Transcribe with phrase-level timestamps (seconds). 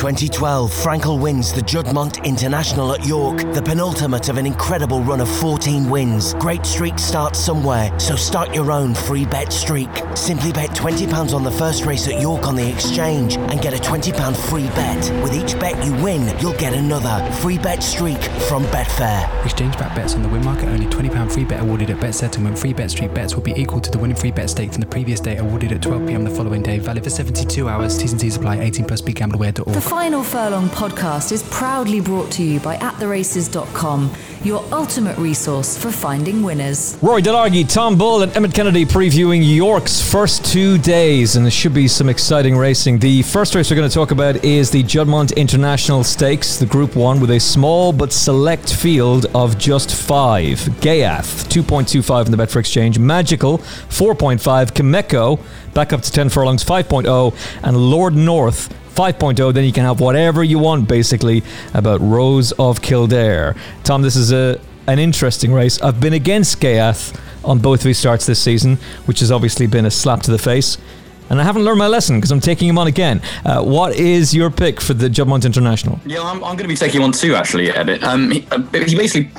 [0.00, 5.28] 2012, Frankel wins the Juddmonte International at York, the penultimate of an incredible run of
[5.28, 6.32] 14 wins.
[6.34, 9.90] Great streak starts somewhere, so start your own free bet streak.
[10.14, 13.76] Simply bet £20 on the first race at York on the exchange and get a
[13.76, 15.22] £20 free bet.
[15.22, 19.28] With each bet you win, you'll get another free bet streak from Betfair.
[19.44, 22.58] Exchange back bets on the win market only £20 free bet awarded at bet settlement.
[22.58, 24.86] Free bet streak bets will be equal to the winning free bet stake from the
[24.86, 26.78] previous day awarded at 12pm the following day.
[26.78, 27.98] Valid for 72 hours.
[27.98, 29.89] T's and T's apply 18 plus begambleaware.org.
[29.90, 36.44] Final Furlong podcast is proudly brought to you by attheraces.com, your ultimate resource for finding
[36.44, 36.96] winners.
[37.02, 41.74] Rory Delargy, Tom Bull, and Emmet Kennedy previewing York's first two days, and there should
[41.74, 43.00] be some exciting racing.
[43.00, 46.94] The first race we're going to talk about is the Juddmonte International Stakes, the Group
[46.94, 50.58] 1, with a small but select field of just five.
[50.80, 54.38] Ghaiyyath, 2.25 in the Betfair Exchange, Magical, 4.5,
[54.70, 55.40] Kameko,
[55.74, 60.44] back up to 10 furlongs, 5.0, and Lord North, 5.0, then you can have whatever
[60.44, 61.42] you want, basically,
[61.74, 63.54] about Rose of Kildare.
[63.84, 65.80] Tom, this is a an interesting race.
[65.82, 69.86] I've been against Ghaiyyath on both of his starts this season, which has obviously been
[69.86, 70.78] a slap to the face.
[71.30, 73.22] And I haven't learned my lesson because I'm taking him on again.
[73.44, 76.00] Uh, what is your pick for the Juddmonte International?
[76.04, 78.02] Yeah, I'm, I'm going to be taking him on two actually, Edit.
[78.02, 79.30] Um, he, uh, he basically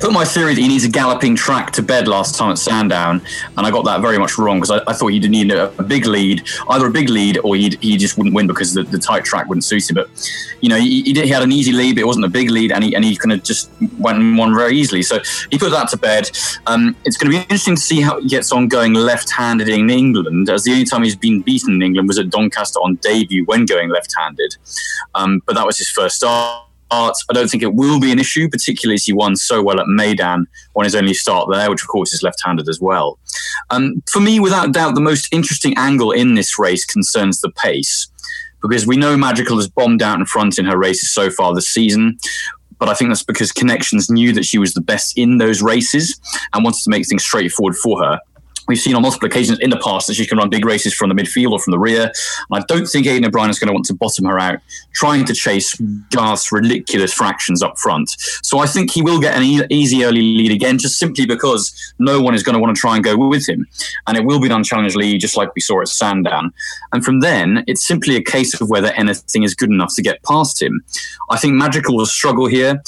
[0.00, 3.22] put my theory that he needs a galloping track to bed last time at Sandown,
[3.56, 5.84] and I got that very much wrong because I, I, thought he'd need a, a,
[5.84, 8.98] big lead, either a big lead or he'd, he just wouldn't win because the, the
[8.98, 9.94] tight track wouldn't suit him.
[9.94, 10.08] But
[10.60, 12.50] you know, he, he, did, he had an easy lead, but it wasn't a big
[12.50, 15.02] lead, and he and he kind of just went and won very easily.
[15.02, 15.20] So
[15.52, 16.28] he put that to bed.
[16.66, 19.90] Um, it's going to be interesting to see how he gets on going left-handed in
[19.90, 23.44] England, as the only time he's been beaten in England was at Doncaster on debut
[23.44, 24.56] when going left-handed.
[25.14, 26.62] Um, but that was his first start.
[26.92, 29.86] I don't think it will be an issue, particularly as he won so well at
[29.86, 33.18] Meydan on his only start there, which of course is left-handed as well.
[33.70, 38.08] Um, for me, without doubt, the most interesting angle in this race concerns the pace,
[38.62, 41.68] because we know Magical has bombed out in front in her races so far this
[41.68, 42.18] season.
[42.78, 46.20] But I think that's because Connections knew that she was the best in those races
[46.52, 48.20] and wanted to make things straightforward for her.
[48.68, 51.08] We've seen on multiple occasions in the past that she can run big races from
[51.08, 52.12] the midfield or from the rear.
[52.50, 54.58] And I don't think Aidan O'Brien is going to want to bottom her out,
[54.94, 58.10] trying to chase Ghaiyyath's ridiculous fractions up front.
[58.42, 61.94] So I think he will get an e- easy early lead again, just simply because
[61.98, 63.66] no one is going to want to try and go with him.
[64.06, 66.52] And it will be an unchallenged lead, just like we saw at Sandown.
[66.92, 70.22] And from then, it's simply a case of whether anything is good enough to get
[70.22, 70.82] past him.
[71.30, 72.82] I think Magical will struggle here.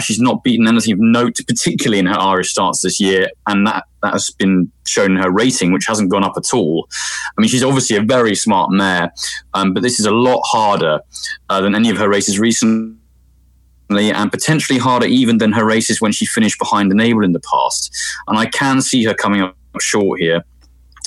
[0.00, 3.84] She's not beaten anything of note, particularly in her Irish starts this year, and that
[4.02, 6.88] that has been shown in her rating, which hasn't gone up at all.
[7.36, 9.12] I mean, she's obviously a very smart mare,
[9.54, 11.00] um, but this is a lot harder
[11.48, 12.98] uh, than any of her races recently.
[13.90, 17.40] And potentially harder even than her races when she finished behind the Enable in the
[17.40, 17.94] past.
[18.26, 20.44] And I can see her coming up short here.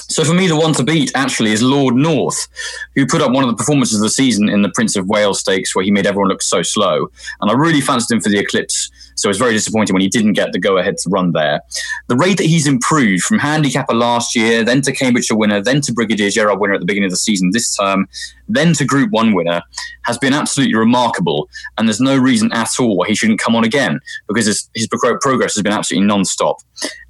[0.08, 2.48] So for me, the one to beat actually is Lord North,
[2.94, 5.40] who put up one of the performances of the season in the Prince of Wales
[5.40, 7.10] Stakes, where he made everyone look so slow.
[7.42, 10.09] And I really fancied him for the Eclipse so it was very disappointing when he
[10.09, 11.62] didn't get the go ahead to run there.
[12.08, 15.94] The rate that he's improved from handicapper last year, then to Cambridgeshire winner, then to
[15.94, 18.08] Brigadier Gerard winner at the beginning of the season this term,
[18.48, 19.62] then to Group 1 winner,
[20.03, 21.50] has been absolutely remarkable.
[21.78, 24.88] And there's no reason at all why he shouldn't come on again because his, his
[24.88, 26.58] progress has been absolutely non stop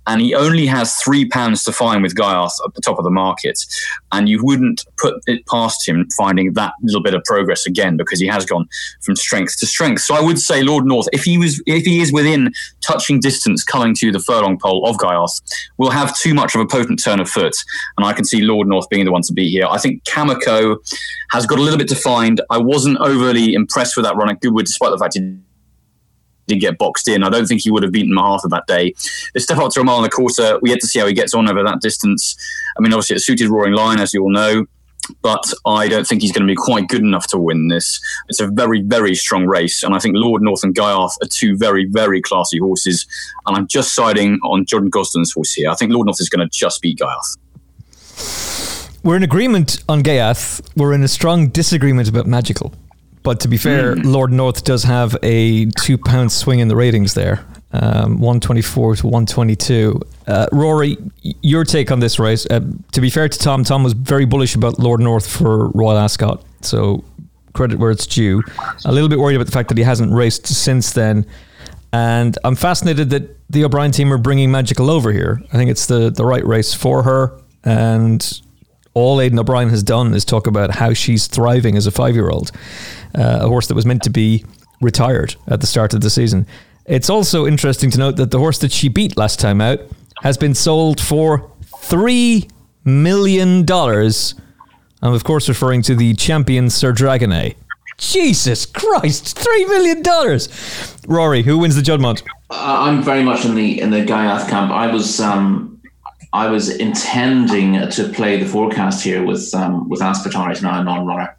[0.08, 3.12] and he only has three pounds to find with Ghaiyyath at the top of the
[3.12, 3.60] market.
[4.16, 8.20] And you wouldn't put it past him finding that little bit of progress again because
[8.20, 8.68] he has gone
[9.02, 10.02] from strength to strength.
[10.04, 13.64] So I would say Lord North, if he was if he is within touching distance
[13.64, 15.42] coming to the furlong pole of Ghaiyyath,
[15.78, 17.56] will have too much of a potent turn of foot.
[17.98, 19.68] And I can see Lord North being the one to beat here.
[19.70, 20.78] I think Kameko
[21.32, 22.40] has got a little bit to find.
[22.50, 25.38] I wasn't overly impressed with that run at Goodwood, despite the fact he
[26.48, 27.24] did get boxed in.
[27.24, 28.94] I don't think he would have beaten Mohaather that day.
[29.34, 31.14] The step up to a mile and a quarter, we had to see how he
[31.14, 32.36] gets on over that distance.
[32.78, 34.66] I mean, obviously, it suited Roaring Lion, as you all know,
[35.22, 38.00] but I don't think he's going to be quite good enough to win this.
[38.28, 41.58] It's a very, very strong race, and I think Lord North and Ghaiyyath are two
[41.58, 43.06] very, very classy horses,
[43.46, 45.70] and I'm just siding on John Gosden's horse here.
[45.70, 47.38] I think Lord North is going to just beat Ghaiyyath.
[49.04, 50.62] We're in agreement on Ghaiyyath.
[50.76, 52.74] We're in a strong disagreement about Magical.
[53.26, 54.06] But to be fair, mm.
[54.06, 57.44] Lord North does have a two pound swing in the ratings there.
[57.72, 60.00] Um, 124 to 122.
[60.28, 60.98] Uh, Rory,
[61.42, 62.46] your take on this race?
[62.46, 62.62] Uh,
[62.94, 66.42] to be fair to Tom, Tom was very bullish about Lord North for Royal Ascot.
[66.62, 67.04] So
[67.54, 68.44] credit where it's due.
[68.86, 71.26] A little bit worried about the fact that he hasn't raced since then.
[71.92, 75.42] And I'm fascinated that the O'Brien team are bringing Magical over here.
[75.52, 77.42] I think it's the, the right race for her.
[77.64, 78.42] And
[78.96, 82.30] all Aidan O'Brien has done is talk about how she's thriving as a five year
[82.30, 82.52] old,
[83.14, 84.44] uh, a horse that was meant to be
[84.82, 86.48] retired at the start of the season.
[86.86, 89.80] It's also interesting to note that the horse that she beat last time out
[90.24, 91.52] has been sold for
[91.84, 92.50] $3
[92.86, 93.66] million.
[93.70, 97.56] I'm, of course, referring to the champion Sir Dragonet.
[97.98, 100.50] Jesus Christ, three million dollars.
[101.08, 102.24] Rory, who wins the Juddmonte?
[102.50, 104.72] I'm very much in the in the Ghaiyyath camp.
[104.72, 105.75] I was um,
[106.36, 111.38] I was intending to play the forecast here with um, with Aspartaris now a non-runner,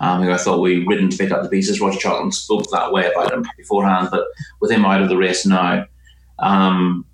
[0.00, 1.80] um, who I thought we ridden to pick up the pieces.
[1.80, 4.24] Roger Charlton spoke that way about him beforehand, but
[4.60, 5.86] with him out of the race now,
[6.38, 7.04] um,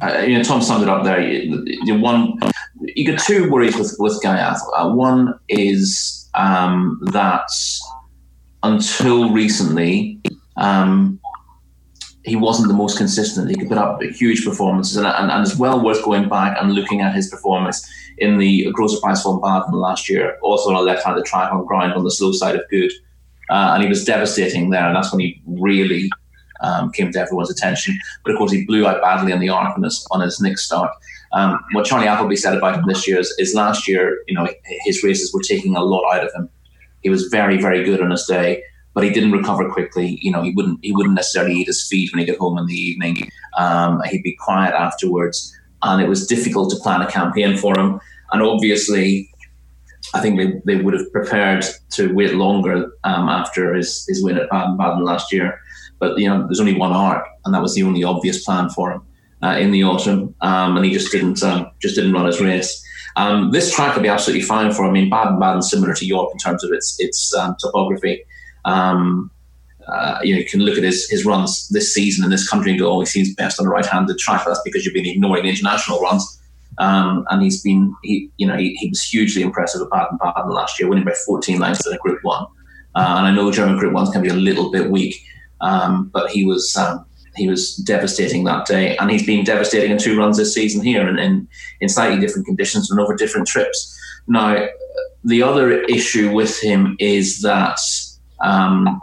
[0.00, 1.20] uh, you know, Tom summed it up there.
[1.20, 2.38] You, you one,
[2.80, 4.60] you get two worries with with Ghaiyyath.
[4.76, 7.50] Uh, one is um, that
[8.62, 10.20] until recently,
[10.56, 11.19] um,
[12.24, 13.48] he wasn't the most consistent.
[13.48, 16.72] He could put up huge performances, and, and, and it's well worth going back and
[16.72, 17.88] looking at his performance
[18.18, 21.28] in the Grosser Preis von Baden last year, also on the left hand of the
[21.28, 22.92] track on ground on the slow side of good.
[23.48, 26.10] Uh, and he was devastating there, and that's when he really
[26.60, 27.98] um, came to everyone's attention.
[28.22, 30.64] But of course, he blew out badly in the arc on his, on his next
[30.64, 30.90] start.
[31.32, 34.48] Um, what Charlie Appleby said about him this year is, is last year, you know,
[34.84, 36.48] his races were taking a lot out of him.
[37.02, 38.62] He was very, very good on his day,
[38.94, 40.18] but he didn't recover quickly.
[40.20, 42.66] You know, he wouldn't he wouldn't necessarily eat his feed when he got home in
[42.66, 43.30] the evening.
[43.56, 48.00] Um, he'd be quiet afterwards, and it was difficult to plan a campaign for him.
[48.32, 49.30] And obviously,
[50.14, 54.38] I think they, they would have prepared to wait longer um, after his, his win
[54.38, 55.60] at Baden Baden last year.
[55.98, 58.92] But you know, there's only one arc, and that was the only obvious plan for
[58.92, 59.02] him
[59.42, 62.84] uh, in the autumn, um, and he just didn't um, just didn't run his race.
[63.16, 64.90] Um, this track would be absolutely fine for him.
[64.90, 68.24] I mean, Baden Baden similar to York in terms of its its um, topography.
[68.64, 69.30] Um,
[69.88, 72.70] uh, you know, you can look at his, his runs this season in this country
[72.70, 74.44] and go, oh, he seems best on the right-handed track.
[74.46, 76.40] That's because you've been ignoring the international runs.
[76.78, 80.50] Um, and he's been, he, you know, he, he was hugely impressive at Baden Baden
[80.50, 82.44] last year, winning by 14 lengths in a Group One.
[82.94, 85.22] Uh, and I know German Group Ones can be a little bit weak,
[85.60, 87.04] um, but he was um,
[87.36, 91.06] he was devastating that day, and he's been devastating in two runs this season here,
[91.06, 91.46] and in,
[91.80, 93.96] in slightly different conditions and over different trips.
[94.26, 94.66] Now,
[95.24, 97.78] the other issue with him is that
[98.40, 99.00] um,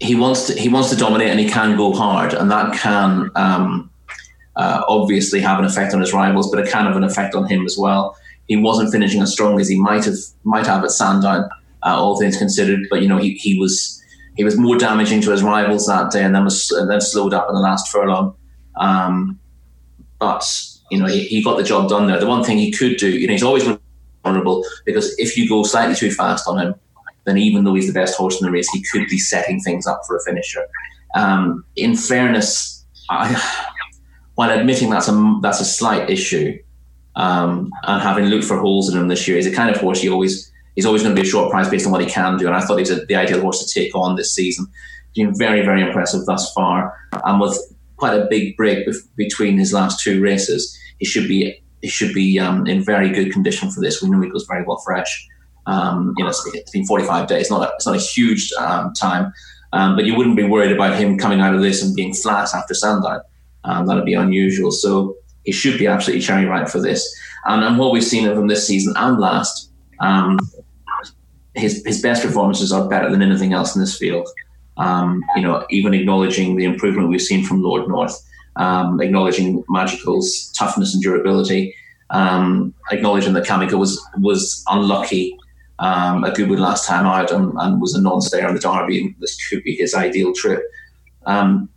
[0.00, 3.30] he wants to he wants to dominate, and he can go hard, and that can
[3.34, 3.90] um,
[4.56, 7.48] uh, obviously have an effect on his rivals, but it can have an effect on
[7.48, 8.16] him as well.
[8.46, 11.48] He wasn't finishing as strong as he might have might have at Sandown,
[11.84, 12.86] uh, all things considered.
[12.90, 14.02] But you know, he, he was
[14.36, 17.34] he was more damaging to his rivals that day, and then was and then slowed
[17.34, 18.36] up in the last furlong.
[18.76, 19.38] Um,
[20.18, 20.44] but
[20.90, 22.18] you know, he, he got the job done there.
[22.18, 23.64] The one thing he could do, you know, he's always
[24.24, 26.74] vulnerable because if you go slightly too fast on him,
[27.28, 29.86] then even though he's the best horse in the race, he could be setting things
[29.86, 30.66] up for a finisher.
[31.14, 33.34] Um, in fairness, I,
[34.34, 36.58] while admitting that's a that's a slight issue,
[37.16, 40.02] um, and having looked for holes in him this year, he's a kind of horse
[40.02, 42.36] you always he's always going to be a short price based on what he can
[42.36, 42.46] do.
[42.46, 44.66] And I thought he's a, the ideal horse to take on this season.
[45.12, 46.96] Been very, very impressive thus far.
[47.24, 47.58] And with
[47.96, 48.86] quite a big break
[49.16, 53.32] between his last two races, he should be he should be um, in very good
[53.32, 54.00] condition for this.
[54.00, 55.26] We know he goes very well fresh.
[55.68, 57.50] Um, you know, it's been 45 days.
[57.50, 59.32] Not a, it's not a huge um, time,
[59.74, 62.48] um, but you wouldn't be worried about him coming out of this and being flat
[62.54, 63.20] after Sandown.
[63.64, 64.70] Um, that'd be unusual.
[64.70, 67.06] So he should be absolutely cherry ripe for this.
[67.44, 69.70] And, and what we've seen of him this season and last,
[70.00, 70.38] um,
[71.54, 74.28] his his best performances are better than anything else in this field.
[74.78, 78.16] Um, you know, even acknowledging the improvement we've seen from Lord North,
[78.56, 81.74] acknowledging Magical's toughness and durability,
[82.10, 85.36] um, acknowledging that Kameko was was unlucky
[85.78, 89.14] um, at Goodwood last time out and, and was a non-stayer in the Derby, and
[89.20, 90.62] this could be his ideal trip.
[91.26, 91.68] Um,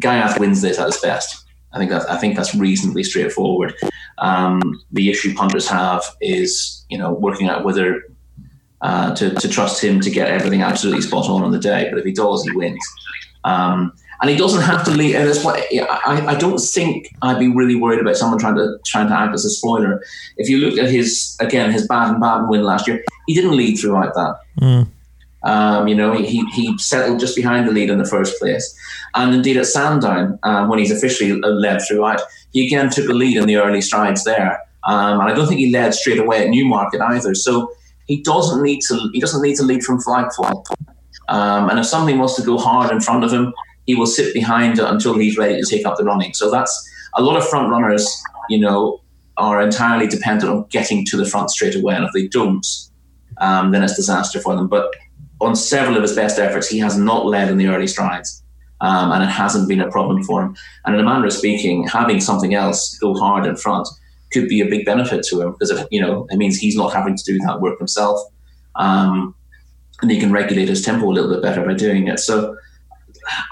[0.00, 1.44] Ghaiyyath wins this at his best.
[1.72, 3.74] I think I think that's reasonably straightforward.
[4.18, 8.02] Um, the issue punters have is you know working out whether
[8.80, 11.88] uh, to, to trust him to get everything absolutely spot on on the day.
[11.90, 12.84] But if he does, he wins.
[13.44, 15.14] Um, and he doesn't have to lead.
[15.16, 18.78] And that's what I, I don't think I'd be really worried about someone trying to
[18.84, 20.02] trying to act as a spoiler.
[20.36, 23.76] If you look at his again his Baden Baden win last year, he didn't lead
[23.76, 24.36] throughout that.
[24.60, 24.88] Mm.
[25.44, 28.76] Um, you know, he, he settled just behind the lead in the first place.
[29.14, 32.20] And indeed at Sandown, uh, when he's officially led throughout,
[32.52, 34.60] he again took a lead in the early strides there.
[34.84, 37.34] Um, and I don't think he led straight away at Newmarket either.
[37.34, 37.72] So
[38.06, 40.64] he doesn't need to he doesn't need to lead from flagfall.
[41.28, 43.52] Um, and if something wants to go hard in front of him,
[43.88, 46.34] he will sit behind until he's ready to take up the running.
[46.34, 46.74] So that's
[47.14, 48.06] a lot of front runners,
[48.50, 49.00] you know,
[49.38, 51.94] are entirely dependent on getting to the front straight away.
[51.94, 52.66] And if they don't,
[53.38, 54.68] um, then it's a disaster for them.
[54.68, 54.94] But
[55.40, 58.44] on several of his best efforts, he has not led in the early strides.
[58.82, 60.54] Um, and it hasn't been a problem for him.
[60.84, 63.88] And in a manner of speaking, having something else go hard in front
[64.32, 67.16] could be a big benefit to him because you know it means he's not having
[67.16, 68.20] to do that work himself,
[68.76, 69.34] um,
[70.02, 72.20] and he can regulate his tempo a little bit better by doing it.
[72.20, 72.54] So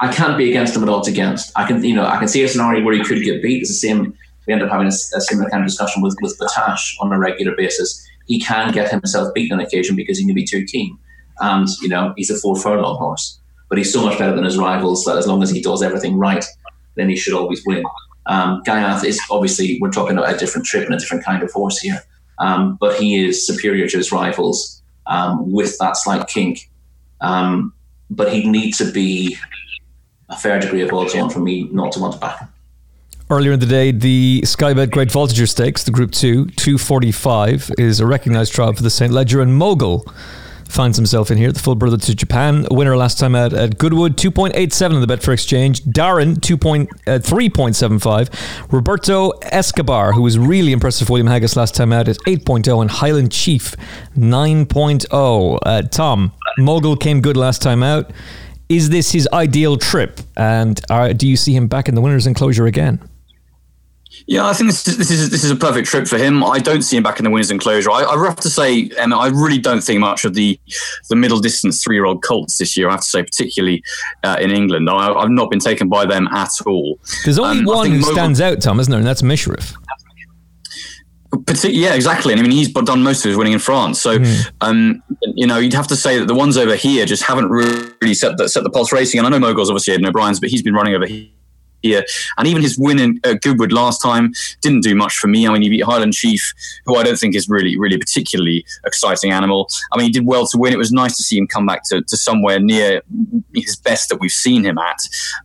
[0.00, 1.06] I can't be against him at all.
[1.06, 1.52] against.
[1.56, 3.62] I can you know I can see a scenario where he could get beat.
[3.62, 4.16] It's the same.
[4.46, 7.18] We end up having a, a similar kind of discussion with with Battaash on a
[7.18, 8.06] regular basis.
[8.26, 10.98] He can get himself beaten on occasion because he can be too keen.
[11.40, 14.58] and you know he's a four furlong horse, but he's so much better than his
[14.58, 16.44] rivals that as long as he does everything right,
[16.94, 17.84] then he should always win.
[18.26, 21.52] Um, Ghaiyyath is obviously we're talking about a different trip and a different kind of
[21.52, 22.00] horse here,
[22.38, 26.70] um, but he is superior to his rivals um, with that slight kink.
[27.20, 27.72] Um,
[28.10, 29.36] but he'd need to be
[30.28, 32.48] a fair degree of odds on for me not to want to back him.
[33.28, 37.98] Earlier in the day, the Sky Bet Great Voltigeur Stakes, the Group 2, 245, is
[37.98, 39.12] a recognised trial for the St.
[39.12, 40.06] Leger and Mogul
[40.68, 42.66] finds himself in here, the full brother to Japan.
[42.70, 45.82] Winner last time out at Goodwood, 2.87 in the Betfair Exchange.
[45.84, 48.72] Darain, 2 point, uh, 3.75.
[48.72, 52.80] Roberto Escobar, who was really impressive for William Haggas last time out, at 8.0.
[52.80, 53.74] And Highland Chief,
[54.16, 55.58] 9.0.
[55.62, 58.10] Uh, Tom, Mogul came good last time out.
[58.68, 60.20] Is this his ideal trip?
[60.36, 63.00] And uh, do you see him back in the winner's enclosure again?
[64.26, 66.42] Yeah, I think this is, this is this is a perfect trip for him.
[66.42, 67.90] I don't see him back in the winners' enclosure.
[67.90, 70.58] I, I have to say, Emma, I really don't think much of the
[71.08, 72.88] the middle distance three year old colts this year.
[72.88, 73.82] I have to say, particularly
[74.24, 76.98] uh, in England, I, have not been taken by them at all.
[77.24, 79.00] There's only um, one who stands out, Tom, isn't there?
[79.00, 79.76] And that's Mishriff.
[81.64, 82.32] Yeah, exactly.
[82.32, 84.00] And I mean, he's done most of his winning in France.
[84.00, 84.50] So, mm.
[84.60, 85.02] um,
[85.34, 88.36] you know, you'd have to say that the ones over here just haven't really set
[88.36, 89.18] the, set the pulse racing.
[89.18, 91.28] And I know Mogul's obviously Aidan O'Brien's, but he's been running over here
[91.82, 92.04] here.
[92.38, 95.46] And even his win in uh, Goodwood last time didn't do much for me.
[95.46, 96.52] I mean, he beat Highland Chief,
[96.84, 99.68] who I don't think is really, really particularly exciting animal.
[99.92, 100.72] I mean, he did well to win.
[100.72, 103.02] It was nice to see him come back to, to somewhere near
[103.54, 104.98] his best that we've seen him at.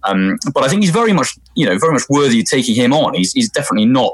[0.04, 2.94] Um, but I think he's very much, you know, very much worthy of taking him
[2.94, 3.14] on.
[3.14, 4.14] He's, he's definitely not,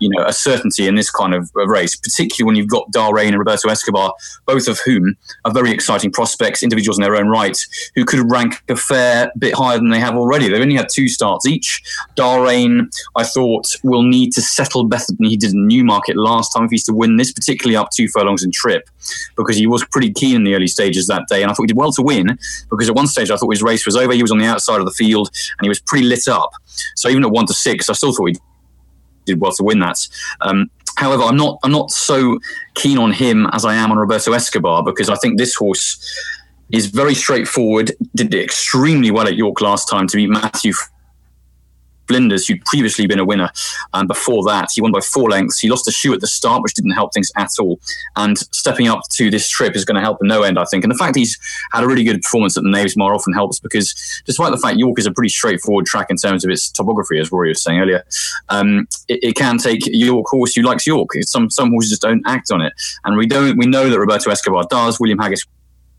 [0.00, 3.38] you know, a certainty in this kind of race, particularly when you've got Darain and
[3.38, 4.14] Roberto Escobar,
[4.46, 7.58] both of whom are very exciting prospects, individuals in their own right,
[7.94, 10.48] who could rank a fair bit higher than they have already.
[10.48, 11.82] They've only had two starts each.
[12.18, 16.70] I thought, will need to settle better than he did in Newmarket last time if
[16.70, 18.88] he's to win this, particularly up two furlongs in trip,
[19.36, 21.42] because he was pretty keen in the early stages that day.
[21.42, 22.38] And I thought he did well to win,
[22.70, 24.12] because at one stage I thought his race was over.
[24.12, 26.50] He was on the outside of the field and he was pretty lit up.
[26.94, 28.36] So even at one to six, I still thought he
[29.24, 30.06] did well to win that.
[30.40, 32.40] Um, However, I'm not I'm not so
[32.74, 35.96] keen on him as I am on Roberto Escobar because I think this horse
[36.72, 37.92] is very straightforward.
[38.16, 40.72] Did extremely well at York last time to beat Matthew
[42.08, 43.50] Flinders, who'd previously been a winner.
[43.94, 45.58] And um, before that, he won by four lengths.
[45.58, 47.80] He lost a shoe at the start, which didn't help things at all.
[48.16, 50.84] And stepping up to this trip is going to help in no end, I think.
[50.84, 51.38] And the fact he's
[51.72, 54.98] had a really good performance at the Knavesmire often helps because despite the fact York
[54.98, 58.04] is a pretty straightforward track in terms of its topography, as Rory was saying earlier,
[58.48, 61.10] um, it, it, can take York horse who likes York.
[61.22, 62.72] Some some horses just don't act on it.
[63.04, 64.98] And we don't we know that Roberto Escobar does.
[64.98, 65.46] William Haggas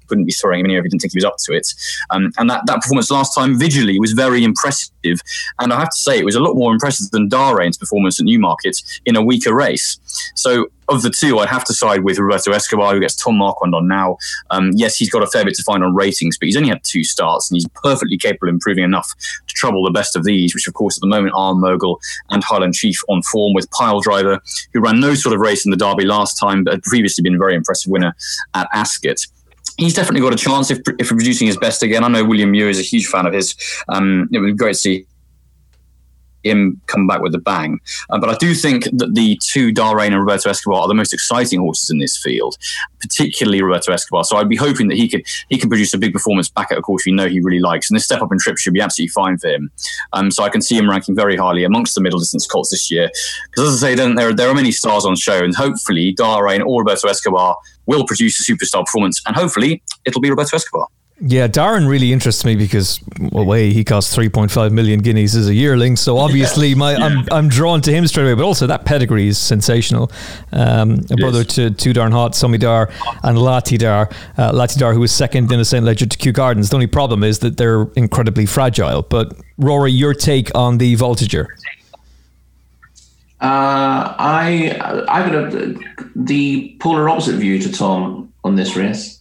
[0.09, 1.67] wouldn't be throwing him anywhere if he didn't think he was up to it.
[2.09, 5.21] Um, and that, that performance last time visually was very impressive.
[5.59, 8.25] And I have to say, it was a lot more impressive than Darain's performance at
[8.25, 9.99] Newmarket in a weaker race.
[10.35, 13.75] So of the two, I'd have to side with Roberto Escobar, who gets Tom Marquand
[13.75, 14.17] on now.
[14.49, 16.83] Um, yes, he's got a fair bit to find on ratings, but he's only had
[16.83, 19.13] two starts and he's perfectly capable of improving enough
[19.47, 21.99] to trouble the best of these, which of course at the moment are Mogul
[22.29, 24.39] and Highland Chief on form with Pyledriver,
[24.73, 27.35] who ran no sort of race in the Derby last time, but had previously been
[27.35, 28.15] a very impressive winner
[28.53, 29.17] at Ascot
[29.77, 32.03] he's definitely got a chance if, if producing his best again.
[32.03, 33.55] I know William Muir is a huge fan of his.
[33.88, 35.05] Um, it would be great to see
[36.43, 37.79] him come back with a bang.
[38.10, 41.13] Uh, but I do think that the two Darain and Roberto Escobar are the most
[41.13, 42.58] exciting horses in this field,
[43.00, 44.24] particularly Roberto Escobar.
[44.24, 46.77] So I'd be hoping that he could he can produce a big performance back at
[46.77, 48.81] a course we know he really likes, and this step up in trip should be
[48.81, 49.72] absolutely fine for him.
[50.13, 52.89] Um, so I can see him ranking very highly amongst the middle distance colts this
[52.91, 53.10] year.
[53.51, 56.81] Because as I say, there there are many stars on show, and hopefully Darain or
[56.81, 60.88] Roberto Escobar will produce a superstar performance, and hopefully it'll be Roberto Escobar.
[61.21, 65.53] Yeah, Darain really interests me because, well, way he costs 3.5 million guineas as a
[65.53, 65.97] yearling.
[65.97, 67.05] So obviously, my yeah.
[67.05, 68.35] I'm, I'm drawn to him straight away.
[68.35, 70.11] But also, that pedigree is sensational.
[70.53, 72.89] Um, a brother to Too Darn Hot, So Mi Dar,
[73.23, 74.09] and Lah Ti Dar.
[74.38, 75.83] Uh, Lah Ti Dar, who was second in the St.
[75.83, 76.69] Leger to Kew Gardens.
[76.69, 79.01] The only problem is that they're incredibly fragile.
[79.01, 81.47] But Rory, your take on the Voltigeur?
[83.41, 85.79] Uh, I I've got a,
[86.13, 89.18] the polar opposite view to Tom on this race.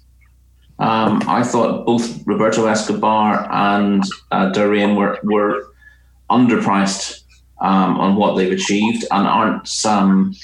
[0.79, 5.73] Um, I thought both Roberto Escobar and uh, Darain were were
[6.31, 7.23] underpriced
[7.61, 10.35] um, on what they've achieved and aren't um,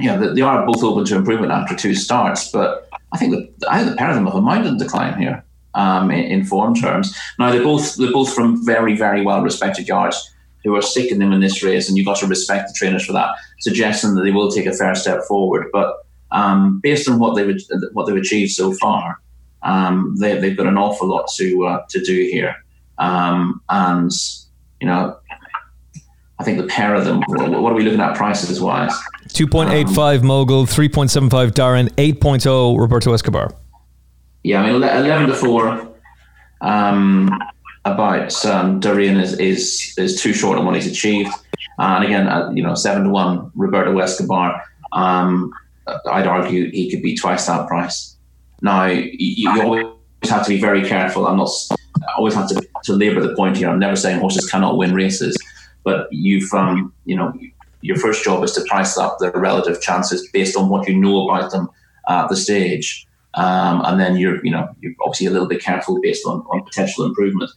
[0.00, 3.70] yeah they, they are both open to improvement after two starts, but I think that
[3.70, 6.74] I think the pair of them have a mild decline here um, in, in form
[6.74, 7.14] terms.
[7.38, 11.32] Now they're both they're both from very very well respected yards who are sticking them
[11.32, 14.30] in this race, and you've got to respect the trainers for that, suggesting that they
[14.30, 15.66] will take a fair step forward.
[15.72, 15.94] But
[16.30, 17.56] um, based on what they've
[17.92, 19.20] what they've achieved so far,
[19.62, 22.54] um, they, they've got an awful lot to uh, to do here,
[22.98, 24.10] um, and
[24.80, 25.18] you know.
[26.40, 27.20] I think the pair of them.
[27.26, 28.92] What are we looking at prices wise?
[29.30, 33.52] 2.85 um, Mogul, 3.75 Darain, 8.0 Roberto Escobar.
[34.44, 35.88] Yeah, I mean, 11 to 4
[36.60, 37.28] um,
[37.84, 41.32] about um, Darain is, is, is too short on what he's achieved.
[41.78, 44.62] Uh, and again, uh, you know, 7 to 1 Roberto Escobar.
[44.92, 45.52] Um,
[46.10, 48.16] I'd argue he could be twice that price.
[48.62, 49.86] Now, you, you always
[50.28, 51.26] have to be very careful.
[51.26, 51.50] I'm not
[52.16, 53.68] always have to, to labour the point here.
[53.68, 55.36] I'm never saying horses cannot win races,
[55.84, 57.32] but you've um, you know
[57.80, 61.28] your first job is to price up their relative chances based on what you know
[61.28, 61.68] about them
[62.08, 63.06] at the stage.
[63.34, 66.64] Um, and then you're, you know, you're obviously a little bit careful based on, on
[66.64, 67.50] potential improvement.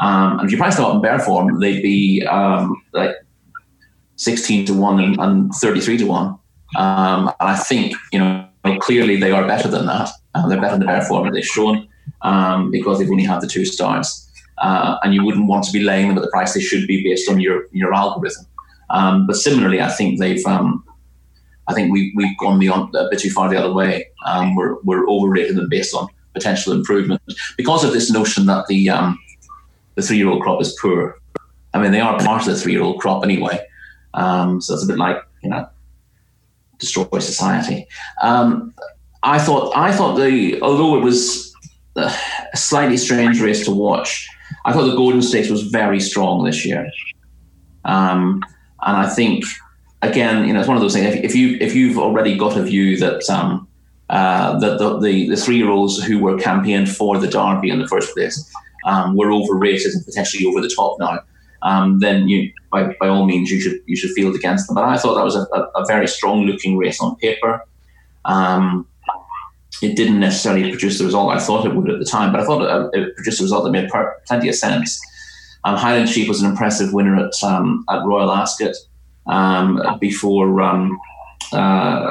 [0.00, 3.14] Um, and if you price them up in bare form, they'd be um, like
[4.16, 6.38] 16 to 1 and, and 33 to 1.
[6.76, 8.48] Um, and I think, you know,
[8.80, 10.10] clearly they are better than that.
[10.34, 11.88] Uh, they're better than the bare form that they've shown
[12.22, 14.30] um, because they've only had the two starts.
[14.58, 17.02] Uh, and you wouldn't want to be laying them at the price they should be
[17.02, 18.44] based on your, your algorithm.
[18.90, 20.84] Um, but similarly, I think they've um,
[21.68, 24.08] I think we, we've gone beyond a bit too far the other way.
[24.24, 27.20] Um, we're, we're overrated them based on potential improvement
[27.58, 29.18] because of this notion that the um,
[29.94, 31.20] the three year old crop is poor.
[31.74, 33.60] I mean, they are part of the three year old crop anyway.
[34.14, 35.68] So it's a bit like you know,
[36.78, 37.86] destroy society.
[38.22, 38.74] Um,
[39.22, 41.52] I thought I thought the although it was
[41.96, 42.12] a
[42.54, 44.28] slightly strange race to watch,
[44.64, 46.90] I thought the Gordon Stakes was very strong this year.
[47.84, 48.42] Um,
[48.82, 49.44] and I think
[50.02, 51.14] again, you know, it's one of those things.
[51.14, 53.68] If, if you if you've already got a view that um,
[54.10, 57.78] uh, that the, the, the three year olds who were campaigned for the Derby in
[57.78, 58.50] the first place
[58.86, 61.20] um, were overrated and potentially over the top now,
[61.62, 64.74] um, then you by, by all means you should you should field against them.
[64.74, 67.64] But I thought that was a, a, a very strong looking race on paper.
[68.24, 68.86] Um,
[69.80, 72.44] it didn't necessarily produce the result I thought it would at the time, but I
[72.44, 75.00] thought it, it produced a result that made per- plenty of sense.
[75.64, 78.74] Um, Highland Chief was an impressive winner at um, at Royal Ascot
[79.26, 80.98] um, before um,
[81.52, 82.10] uh,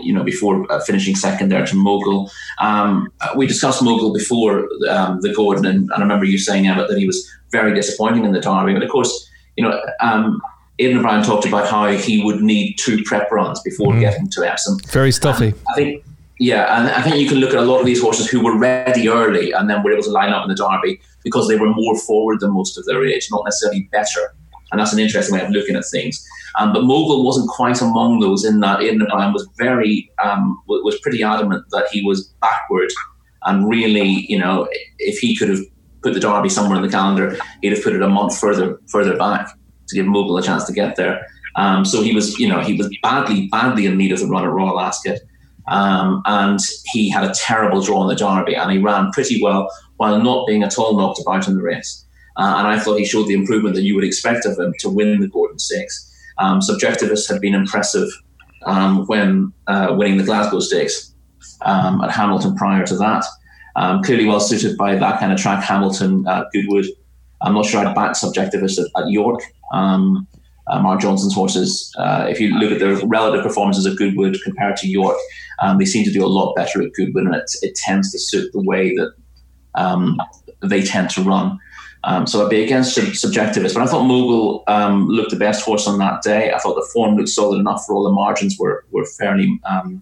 [0.00, 2.30] you know before uh, finishing second there to Mogul.
[2.58, 6.88] Um, we discussed Mogul before um, the Gordon, and, and, I remember you saying Emmet
[6.88, 8.74] that he was very disappointing in the Derby.
[8.74, 9.80] But of course, you know.
[10.00, 10.40] Um,
[10.78, 14.00] Aidan O'Brien talked about how he would need two prep runs before mm.
[14.00, 14.78] getting to Epsom.
[14.90, 15.54] Very stuffy.
[15.70, 16.04] I think
[16.38, 18.58] yeah, and I think you can look at a lot of these horses who were
[18.58, 21.72] ready early and then were able to line up in the Derby because they were
[21.72, 24.34] more forward than most of their age, not necessarily better.
[24.72, 26.24] And that's an interesting way of looking at things.
[26.58, 31.22] Um, but Mogul wasn't quite among those in that O'Brien was very um, was pretty
[31.22, 32.90] adamant that he was backward
[33.46, 35.60] and really, you know, if he could have
[36.02, 39.16] put the Derby somewhere in the calendar, he'd have put it a month further further
[39.16, 39.48] back
[39.88, 41.24] to give Mogul a chance to get there.
[41.54, 44.44] Um, so he was, you know, he was badly, badly in need of the run
[44.44, 45.18] at Royal Ascot.
[45.68, 46.60] Um, and
[46.92, 50.46] he had a terrible draw in the Derby, and he ran pretty well while not
[50.46, 52.05] being at all knocked about in the race.
[52.36, 54.90] Uh, and I thought he showed the improvement that you would expect of him to
[54.90, 56.12] win the Gordon Stakes.
[56.38, 58.08] Um, Subjectivist had been impressive
[58.66, 61.14] um, when uh, winning the Glasgow Stakes
[61.62, 63.24] um, at Hamilton prior to that.
[63.76, 66.86] Um, clearly well suited by that kind of track, Hamilton, uh, Goodwood.
[67.42, 69.42] I'm not sure I'd back Subjectivist at, at York.
[69.72, 70.26] Um,
[70.68, 74.76] uh, Mark Johnston's horses, uh, if you look at their relative performances at Goodwood compared
[74.78, 75.16] to York,
[75.60, 78.18] um, they seem to do a lot better at Goodwood, and it, it tends to
[78.18, 79.12] suit the way that
[79.74, 80.20] um,
[80.62, 81.58] they tend to run.
[82.06, 85.64] Um, so I'd be against sub- subjectivist, but I thought Mogul um, looked the best
[85.64, 86.52] horse on that day.
[86.52, 90.00] I thought the form looked solid enough for all the margins were were fairly um,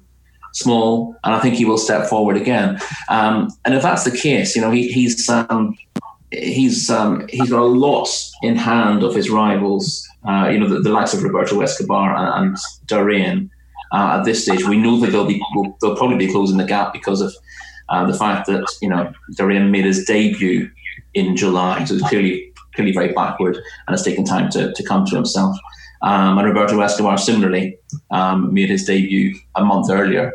[0.53, 2.79] small, and I think he will step forward again.
[3.09, 5.79] Um, and if that's the case, you know he, he's um,
[6.31, 8.09] he's um, he's got a lot
[8.43, 10.07] in hand of his rivals.
[10.29, 13.49] Uh, you know the, the, likes of Roberto Escobar and, and Darain.
[13.93, 15.41] Uh, at this stage, we know that they'll be
[15.81, 17.35] they'll probably be closing the gap because of
[17.89, 20.71] uh, the fact that you know Darain made his debut
[21.15, 25.05] in July, so he's clearly clearly very backward and has taken time to, to come
[25.07, 25.57] to himself.
[26.03, 27.79] Um, and Roberto Escobar similarly
[28.11, 30.35] um, made his debut a month earlier,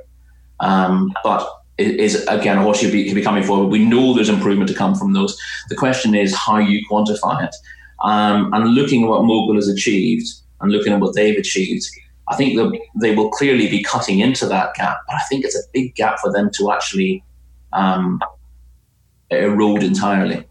[0.62, 3.68] um, but is again a horse he'll be, be coming forward.
[3.68, 5.40] We know there's improvement to come from those.
[5.70, 7.56] The question is how you quantify it.
[8.04, 10.28] Um, and looking at what Mogul has achieved
[10.62, 11.86] and looking at what they've achieved,
[12.28, 14.98] I think that they will clearly be cutting into that gap.
[15.08, 17.24] But I think it's a big gap for them to actually
[17.74, 18.22] um,
[19.30, 20.46] erode entirely.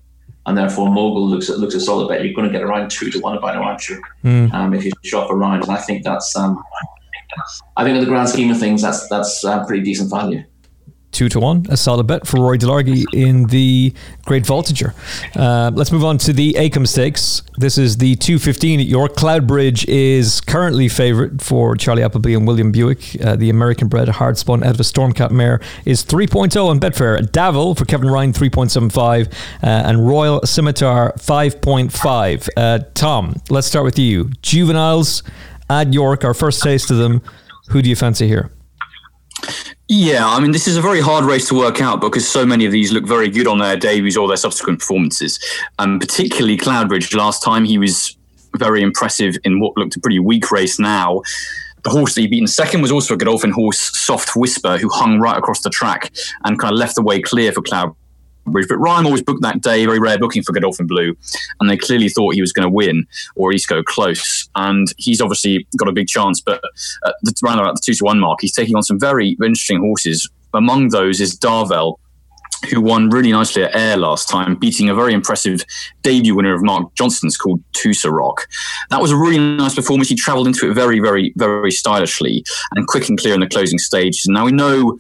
[0.49, 2.25] And therefore, Mogul looks at looks a solid bet.
[2.25, 4.03] You're going to get around two to one about it, aren't you?
[4.25, 4.55] Mm.
[4.55, 6.65] Um, if you shop around, and I think that's um,
[7.77, 10.43] I think in the grand scheme of things, that's that's uh, pretty decent value.
[11.19, 13.93] Two to one, a solid bet for Rory Delargy in the
[14.25, 14.95] Great Voltigeur.
[15.35, 17.43] Uh, let's move on to the Acomb Stakes.
[17.57, 19.17] This is the 215 at York.
[19.17, 23.21] Cloudbridge is currently favourite for Charlie Appleby and William Buick.
[23.21, 27.19] Uh, the American bred hard spun out of a Stormcat mare is 3.0 on Betfair.
[27.33, 32.49] Darvel for Kevin Ryan 3.75 uh, and Royal Scimitar 5.5.
[32.57, 34.31] Uh, Tom, let's start with you.
[34.43, 35.25] Juveniles
[35.69, 37.23] at York, our first taste of them.
[37.71, 38.53] Who do you fancy here?
[39.91, 42.67] Yeah, I mean, this is a very hard race to work out because so many
[42.67, 45.41] of these look very good on their debuts or their subsequent performances.
[45.79, 47.15] Um, particularly Cloudbridge.
[47.17, 48.15] Last time he was
[48.57, 51.23] very impressive in what looked a pretty weak race now.
[51.85, 54.91] The horse that he beat in second was also a Godolphin horse, Soft Whisper, who
[54.91, 56.13] hung right across the track
[56.45, 57.95] and kind of left the way clear for Cloudbridge.
[58.53, 61.17] But Ryan always booked that day, very rare booking for Godolphin Blue,
[61.61, 63.07] and they clearly thought he was going to win
[63.37, 64.49] or at least go close.
[64.55, 66.63] And he's obviously got a big chance, but
[67.07, 69.81] at the, around about the two to one mark, he's taking on some very interesting
[69.81, 70.29] horses.
[70.55, 71.99] Among those is Darvel,
[72.71, 75.65] who won really nicely at Ayr last time, beating a very impressive
[76.03, 78.49] debut winner of Mark Johnston's called Tusa Rock.
[78.91, 80.09] That was a really nice performance.
[80.09, 83.79] He travelled into it very, very, very stylishly and quick and clear in the closing
[83.79, 84.27] stages.
[84.27, 84.99] Now we know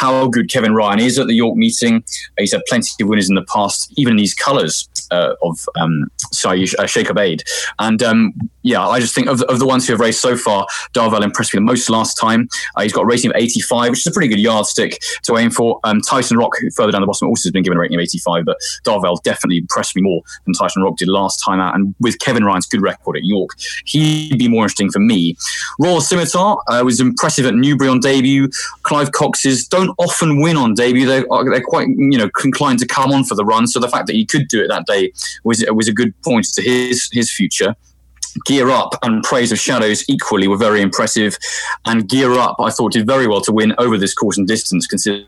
[0.00, 2.02] how good Kevin Ryan is at the York meeting.
[2.38, 6.10] He's had plenty of winners in the past, even in these colours uh, of um,
[6.44, 7.42] uh, Sheikh Aid.
[7.78, 10.66] And um, yeah, I just think of, of the ones who have raced so far,
[10.92, 12.48] Darvel impressed me the most last time.
[12.76, 15.50] Uh, he's got a rating of 85, which is a pretty good yardstick to aim
[15.50, 15.80] for.
[15.84, 18.44] Um, Tyson Rock, further down the bottom, also has been given a rating of 85,
[18.44, 21.74] but Darvel definitely impressed me more than Tyson Rock did last time out.
[21.74, 23.50] And with Kevin Ryan's good record at York,
[23.86, 25.36] he'd be more interesting for me.
[25.78, 28.48] Royal Scimitar uh, was impressive at Newbury on debut.
[28.82, 31.06] Clive Cox's don't often win on debut.
[31.06, 33.66] They're, they're quite, you know, inclined to come on for the run.
[33.66, 34.99] So the fact that he could do it that day
[35.44, 37.74] was was a good point to his his future.
[38.46, 41.36] Gear Up and Praise of Shadows equally were very impressive.
[41.86, 44.86] And Gear Up, I thought, did very well to win over this course and distance,
[44.86, 45.26] considering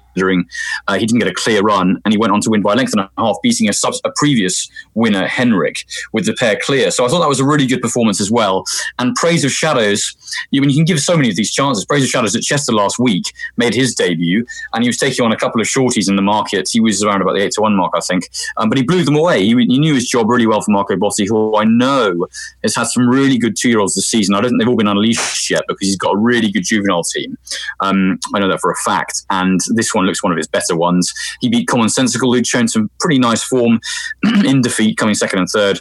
[0.89, 2.01] uh, he didn't get a clear run.
[2.05, 3.95] And he went on to win by a length and a half, beating a, sub-
[4.05, 6.91] a previous winner, Henrik, with the pair clear.
[6.91, 8.65] So I thought that was a really good performance as well.
[8.99, 10.15] And Praise of Shadows,
[10.53, 11.85] mean, you can give so many of these chances.
[11.85, 15.33] Praise of Shadows at Chester last week made his debut, and he was taking on
[15.33, 16.69] a couple of shorties in the market.
[16.71, 18.29] He was around about the 8 to 1 mark, I think.
[18.57, 19.43] Um, but he blew them away.
[19.43, 22.27] He, he, knew his job really well for Marco Botti, who I know
[22.63, 24.35] has had some really good two year olds this season.
[24.35, 27.03] I don't think they've all been unleashed yet because he's got a really good juvenile
[27.03, 27.37] team.
[27.81, 29.23] Um, I know that for a fact.
[29.31, 31.13] And this one looks one of his better ones.
[31.41, 33.81] He beat Commonsensical, who'd shown some pretty nice form
[34.45, 35.81] in defeat, coming second and third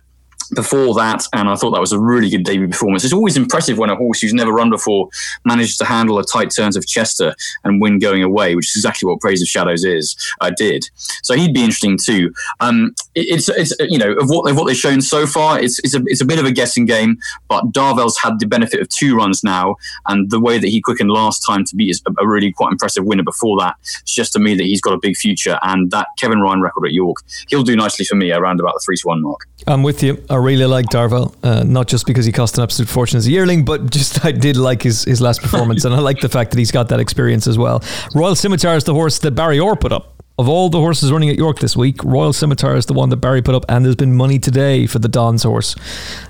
[0.55, 3.03] before that, and I thought that was a really good debut performance.
[3.03, 5.09] It's always impressive when a horse who's never run before
[5.45, 9.07] manages to handle the tight turns of Chester and win going away, which is exactly
[9.07, 10.15] what Praise of Shadows is.
[10.41, 10.89] I did,
[11.23, 12.33] so he'd be interesting too.
[12.59, 15.79] Um, it, it's it's you know of what of what they've shown so far, it's
[15.79, 18.89] it's a it's a bit of a guessing game, but Darvel's had the benefit of
[18.89, 19.75] two runs now,
[20.07, 23.05] and the way that he quickened last time to beat a, a really quite impressive
[23.05, 26.07] winner before that, it's just to me that he's got a big future, and that
[26.17, 29.07] Kevin Ryan record at York, he'll do nicely for me around about the three to
[29.07, 29.47] one mark.
[29.67, 30.23] I'm with you.
[30.41, 33.65] Really like Darvel, uh, not just because he cost an absolute fortune as a yearling,
[33.65, 36.57] but just I did like his, his last performance, and I like the fact that
[36.57, 37.83] he's got that experience as well.
[38.15, 40.15] Royal Scimitar is the horse that Barry Orr put up.
[40.39, 43.17] Of all the horses running at York this week, Royal Scimitar is the one that
[43.17, 45.75] Barry put up, and there's been money today for the Don's horse.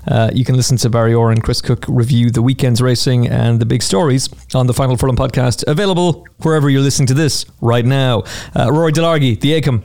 [0.06, 3.58] Uh, you can listen to Barry Orr and Chris Cook review the weekend's racing and
[3.58, 7.86] the big stories on the Final Furlong podcast, available wherever you're listening to this right
[7.86, 8.24] now.
[8.54, 9.82] Uh, Rory Delargy, the Acomb.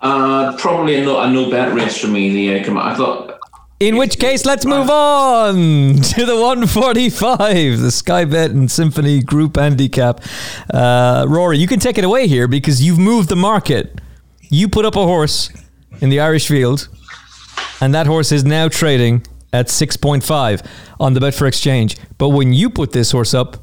[0.00, 2.30] Uh, probably a no, a no bet race for me.
[2.30, 3.38] The uh, I thought.
[3.80, 5.54] In which case, let's move on
[6.02, 10.22] to the 145, the Sky Bet and Symphony Group Handicap.
[10.72, 14.00] Uh, Rory, you can take it away here because you've moved the market.
[14.50, 15.50] You put up a horse
[16.00, 16.88] in the Irish field,
[17.80, 20.66] and that horse is now trading at 6.5
[20.98, 21.96] on the Betfair Exchange.
[22.18, 23.56] But when you put this horse up,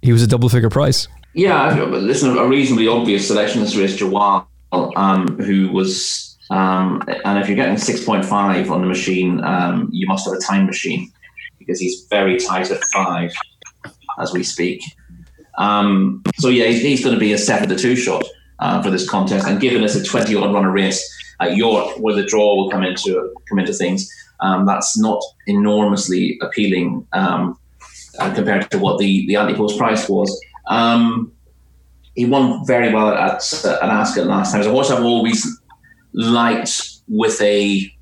[0.00, 1.08] he was a double figure price.
[1.34, 7.48] Yeah, listen, a reasonably obvious selection is race Jawwal um, who was, um, and if
[7.48, 11.10] you're getting 6.5 on the machine, um, you must have a time machine
[11.58, 13.32] because he's very tight at five
[14.18, 14.82] as we speak.
[15.58, 18.24] Um, so yeah, he's, he's, going to be a seven to two shot
[18.58, 21.02] uh, for this contest, and given it's a 20 odd runner race
[21.40, 26.38] at York, where the draw will come into come into things, um, that's not enormously
[26.42, 27.58] appealing um,
[28.18, 30.40] uh, compared to what the the ante-post price was.
[30.68, 31.32] Um,
[32.16, 34.62] he won very well at, at Ascot last time.
[34.62, 35.46] A horse I've always
[36.14, 36.72] liked
[37.06, 37.92] with a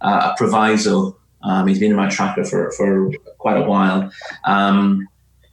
[0.00, 1.16] uh, a proviso.
[1.42, 4.10] Um, he's been in my tracker for, for quite a while.
[4.44, 5.06] Um,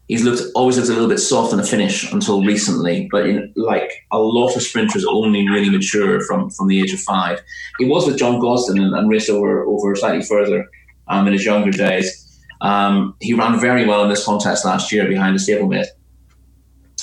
[0.07, 3.53] he's looked always looked a little bit soft in the finish until recently, but in,
[3.55, 7.39] like a lot of sprinters, only really mature from from the age of five.
[7.77, 10.67] He was with John Gosden and, and raced over over slightly further
[11.07, 12.23] um, in his younger days.
[12.59, 15.85] Um, he ran very well in this contest last year behind a stablemate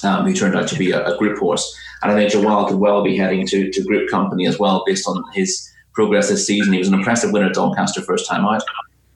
[0.05, 1.77] um, who turned out to be a, a, group horse.
[2.03, 5.09] And I think Jawwal could well be heading to, to group company as well, based
[5.09, 6.73] on his progress this season.
[6.73, 8.63] He was an impressive winner at Doncaster first time out.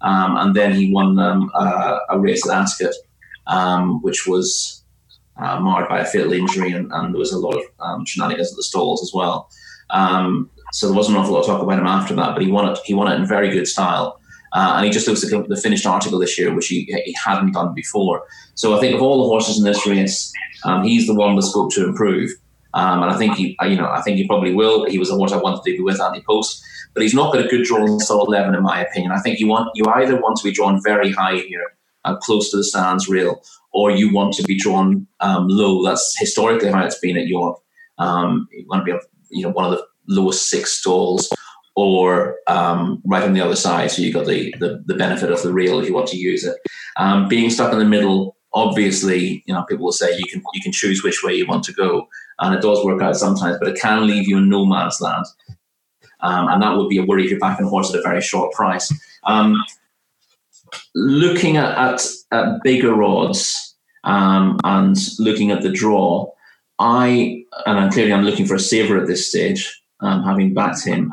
[0.00, 2.94] Um, and then he won um, a, a, race at Ascot,
[3.48, 4.84] um, which was
[5.36, 8.52] uh, marred by a fatal injury, and, and, there was a lot of um, shenanigans
[8.52, 9.50] at the stalls as well.
[9.90, 12.50] Um, so there wasn't an awful lot of talk about him after that, but he
[12.50, 12.78] won it.
[12.84, 14.17] He won it in very good style.
[14.52, 17.52] Uh, and he just looks like the finished article this year, which he, he hadn't
[17.52, 18.24] done before.
[18.54, 20.32] So I think of all the horses in this race,
[20.64, 22.30] um, he's the one with scope to improve.
[22.74, 24.84] Um, and I think he, you know, I think he probably will.
[24.84, 27.48] He was the horse I wanted to be with ante-post, but he's not got a
[27.48, 29.12] good draw in stall eleven, in my opinion.
[29.12, 31.64] I think you want you either want to be drawn very high here,
[32.04, 35.82] uh, close to the stands rail, or you want to be drawn um, low.
[35.82, 37.58] That's historically how it's been at York.
[37.98, 38.98] Um, you want to be,
[39.30, 41.32] you know, one of the lowest six stalls,
[41.78, 45.40] or um, right on the other side, so you got the, the, the benefit of
[45.44, 46.56] the rail if you want to use it.
[46.96, 50.60] Um, being stuck in the middle, obviously, you know, people will say you can you
[50.60, 52.08] can choose which way you want to go,
[52.40, 55.24] and it does work out sometimes, but it can leave you in no man's land,
[56.18, 58.22] um, and that would be a worry if you're backing a horse at a very
[58.22, 58.92] short price.
[59.22, 59.62] Um,
[60.96, 66.28] looking at, at, at bigger odds um, and looking at the draw,
[66.80, 70.84] I and I'm clearly I'm looking for a saver at this stage, um, having backed
[70.84, 71.12] him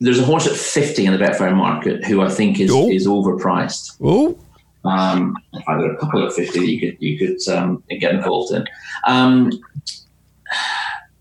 [0.00, 2.88] there's a horse at 50 in the Betfair market who I think is, oh.
[2.88, 3.96] is overpriced.
[4.02, 4.38] Oh.
[4.84, 8.54] Um, there are a couple of 50 that you could, you could um, get involved
[8.54, 8.64] in.
[9.06, 9.50] Um,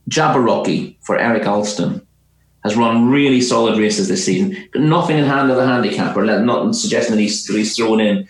[0.10, 2.06] Jabberwocky for Eric Alston
[2.64, 4.56] has run really solid races this season.
[4.76, 8.28] Nothing in hand of a handicapper, not suggesting that he's, that he's thrown in,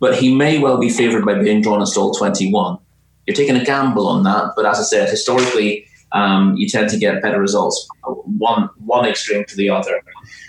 [0.00, 2.78] but he may well be favoured by being drawn in stall 21.
[3.26, 6.98] You're taking a gamble on that, but as I said, historically, um, you tend to
[6.98, 10.00] get better results one one extreme to the other.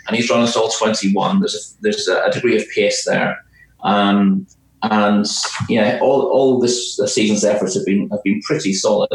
[0.08, 1.40] And he's run a stall 21.
[1.40, 3.38] There's a, there's a degree of pace there.
[3.84, 4.48] Um,
[4.84, 5.26] and
[5.68, 9.12] yeah, all, all this, season's efforts have been have been pretty solid.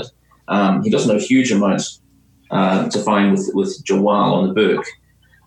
[0.49, 2.01] Um, he doesn't have huge amounts
[2.51, 4.85] uh, to find with with Jawwal on the book.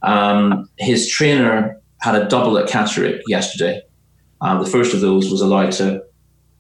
[0.01, 3.81] Um, his trainer had a double at Catterick yesterday.
[4.41, 6.03] Um, the first of those was allowed to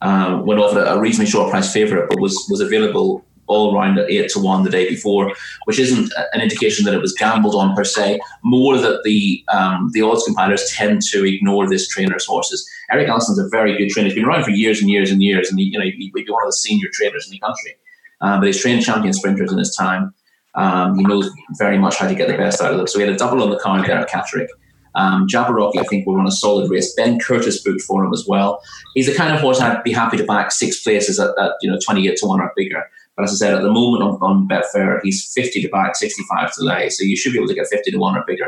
[0.01, 3.97] um, went off at a reasonably short price favourite, but was was available all round
[3.97, 5.33] at eight to one the day before,
[5.65, 8.19] which isn't an indication that it was gambled on per se.
[8.43, 12.69] More that the um, the odds compilers tend to ignore this trainer's horses.
[12.91, 14.07] Eric Alston's a very good trainer.
[14.07, 16.25] He's been around for years and years and years, and he, you know he'd be
[16.29, 17.75] one of the senior trainers in the country.
[18.21, 20.13] Um, but he's trained champion sprinters in his time.
[20.55, 22.87] Um, he knows very much how to get the best out of them.
[22.87, 24.47] So he had a double on the card there at Catterick.
[24.95, 26.93] Um, Jabberwocky, I think, will run a solid race.
[26.95, 28.59] Ben Curtis booked for him as well.
[28.95, 31.69] He's the kind of horse I'd be happy to back six places at, at you
[31.69, 32.83] know 28 to 1 or bigger.
[33.17, 36.53] But as I said, at the moment on, on Betfair, he's 50 to buy, 65
[36.53, 36.89] to lay.
[36.89, 38.47] So you should be able to get 50 to 1 or bigger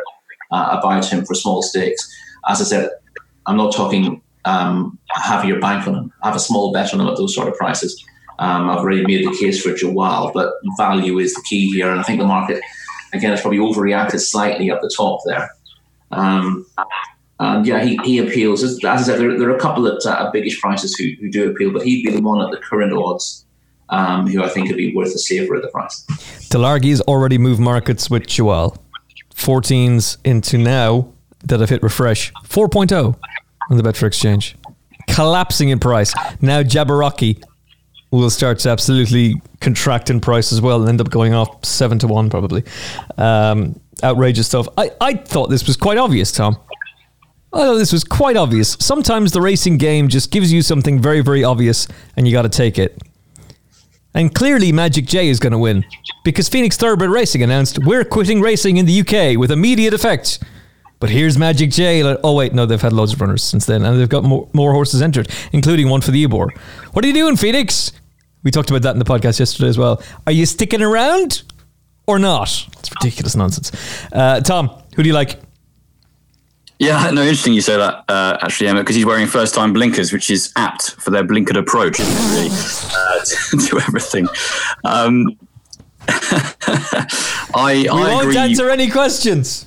[0.52, 2.08] uh, about him for small stakes.
[2.48, 2.92] As I said,
[3.48, 7.08] I'm not talking um, have your bank on him, have a small bet on him
[7.08, 8.02] at those sort of prices.
[8.38, 11.90] Um, I've already made the case for Jawwal, but value is the key here.
[11.90, 12.62] And I think the market,
[13.12, 15.50] again, has probably overreacted slightly at the top there.
[16.12, 16.66] Um,
[17.40, 18.64] and yeah, he, he appeals.
[18.64, 21.50] As I said, there, there are a couple at uh, biggish prices who, who do
[21.50, 23.46] appeal, but he'd be the one at the current odds
[23.90, 26.06] um, who I think would be worth a saver at the price.
[26.50, 28.78] Delargy's already moved markets with Jawwal.
[29.36, 31.12] 14s into now
[31.46, 33.18] that have hit refresh 4.0
[33.70, 34.56] on the Betfair Exchange.
[35.08, 36.14] Collapsing in price.
[36.42, 37.42] Now Jabberwocky
[38.12, 42.00] will start to absolutely contract in price as well and end up going off 7
[42.00, 42.64] to 1 probably.
[43.18, 44.68] Um, outrageous stuff.
[44.78, 46.58] I, I thought this was quite obvious, Tom.
[47.54, 48.78] I thought this was quite obvious.
[48.80, 52.50] Sometimes the racing game just gives you something very, very obvious and you got to
[52.50, 53.02] take it.
[54.20, 55.86] And clearly, Magic J is going to win
[56.26, 60.44] because Phoenix Thoroughbred Racing announced we're quitting racing in the UK with immediate effect.
[61.00, 62.04] But here's Magic J.
[62.04, 64.74] Oh wait, no, they've had loads of runners since then, and they've got more, more
[64.74, 66.50] horses entered, including one for the Ebor.
[66.92, 67.94] What are you doing, Phoenix?
[68.44, 70.04] We talked about that in the podcast yesterday as well.
[70.28, 71.44] Are you sticking around
[72.06, 72.68] or not?
[72.78, 73.72] It's ridiculous nonsense.
[74.12, 75.40] Uh, Tom, who do you like?
[76.80, 80.12] Yeah, no, interesting you say that, uh, actually, Emma, because he's wearing first time blinkers,
[80.12, 84.28] which is apt for their blinkered approach, really, uh, to, to, everything.
[84.86, 85.38] Um,
[87.54, 88.38] I, we I won't agree.
[88.38, 89.66] answer any questions.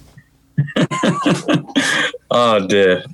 [2.31, 3.05] oh dear,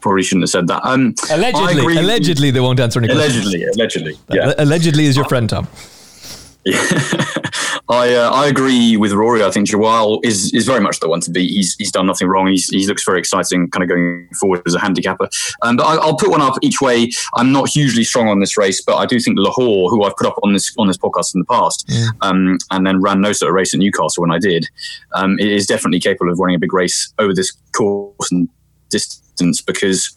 [0.00, 0.84] probably shouldn't have said that.
[0.84, 3.46] Um, allegedly, allegedly, they won't answer any questions.
[3.46, 4.54] Allegedly, allegedly, yeah.
[4.58, 5.68] Allegedly is your friend, Tom.
[6.64, 6.82] Yeah.
[7.88, 9.42] I uh, I agree with Rory.
[9.42, 11.50] I think Jawwal is is very much the one to beat.
[11.50, 12.46] He's he's done nothing wrong.
[12.46, 15.28] He's, he looks very exciting, kind of going forward as a handicapper.
[15.62, 17.10] Um, but I, will put one up each way.
[17.34, 20.26] I'm not hugely strong on this race, but I do think Lahore, who I've put
[20.26, 22.08] up on this on this podcast in the past, yeah.
[22.20, 24.66] um, and then ran no sort of race at Newcastle when I did,
[25.14, 28.48] um, is definitely capable of running a big race over this course and
[28.90, 30.16] distance because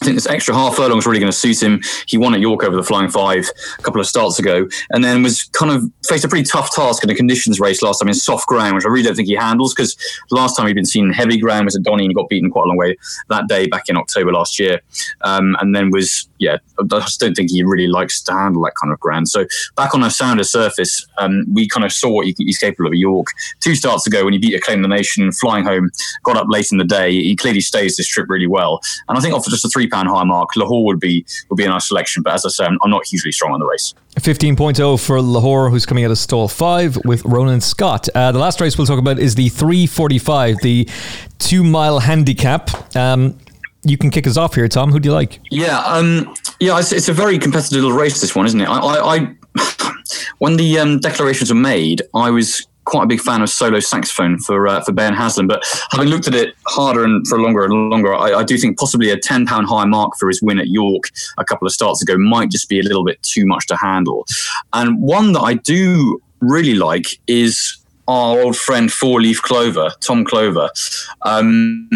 [0.00, 1.80] I think this extra half furlong is really going to suit him.
[2.06, 5.22] He won at York over the Flying Five a couple of starts ago, and then
[5.22, 8.14] was kind of faced a pretty tough task in a conditions race last time in
[8.14, 9.96] soft ground, which I really don't think he handles because
[10.30, 12.50] last time he'd been seen in heavy ground was at Donny and he got beaten
[12.50, 12.96] quite a long way
[13.28, 14.80] that day back in October last year,
[15.22, 18.72] um, and then was yeah, I just don't think he really likes to handle that
[18.80, 19.28] kind of ground.
[19.28, 22.92] So back on a sounder surface, um, we kind of saw what he's capable of
[22.92, 23.28] at York.
[23.60, 25.92] Two starts ago when he beat Acclaim the Nation, flying home,
[26.24, 27.12] got up late in the day.
[27.12, 30.08] He clearly stays this trip really well, and I think off just a three pound
[30.08, 32.22] high mark, Lahore would be would be a nice selection.
[32.22, 33.94] But as I say, I'm, I'm not hugely strong on the race.
[34.16, 38.08] 15.0 for Lahore, who's coming out of stall five with Rowan Scott.
[38.14, 40.88] Uh, the last race we'll talk about is the 345, the
[41.38, 42.70] two mile handicap.
[42.94, 43.38] Um,
[43.84, 44.92] you can kick us off here, Tom.
[44.92, 45.40] Who do you like?
[45.50, 48.20] Yeah, um, yeah, it's, it's, a very competitive little race.
[48.20, 48.68] This one, isn't it?
[48.68, 49.34] I, I, I
[50.38, 54.38] when the um, declarations were made, I was quite a big fan of solo saxophone
[54.38, 55.46] for uh, for Ben Haslam.
[55.46, 58.78] But having looked at it harder and for longer and longer, I, I do think
[58.78, 61.04] possibly a ten pound high mark for his win at York
[61.38, 64.26] a couple of starts ago might just be a little bit too much to handle.
[64.72, 70.24] And one that I do really like is our old friend Four Leaf Clover, Tom
[70.24, 70.70] Clover,
[71.22, 71.88] um,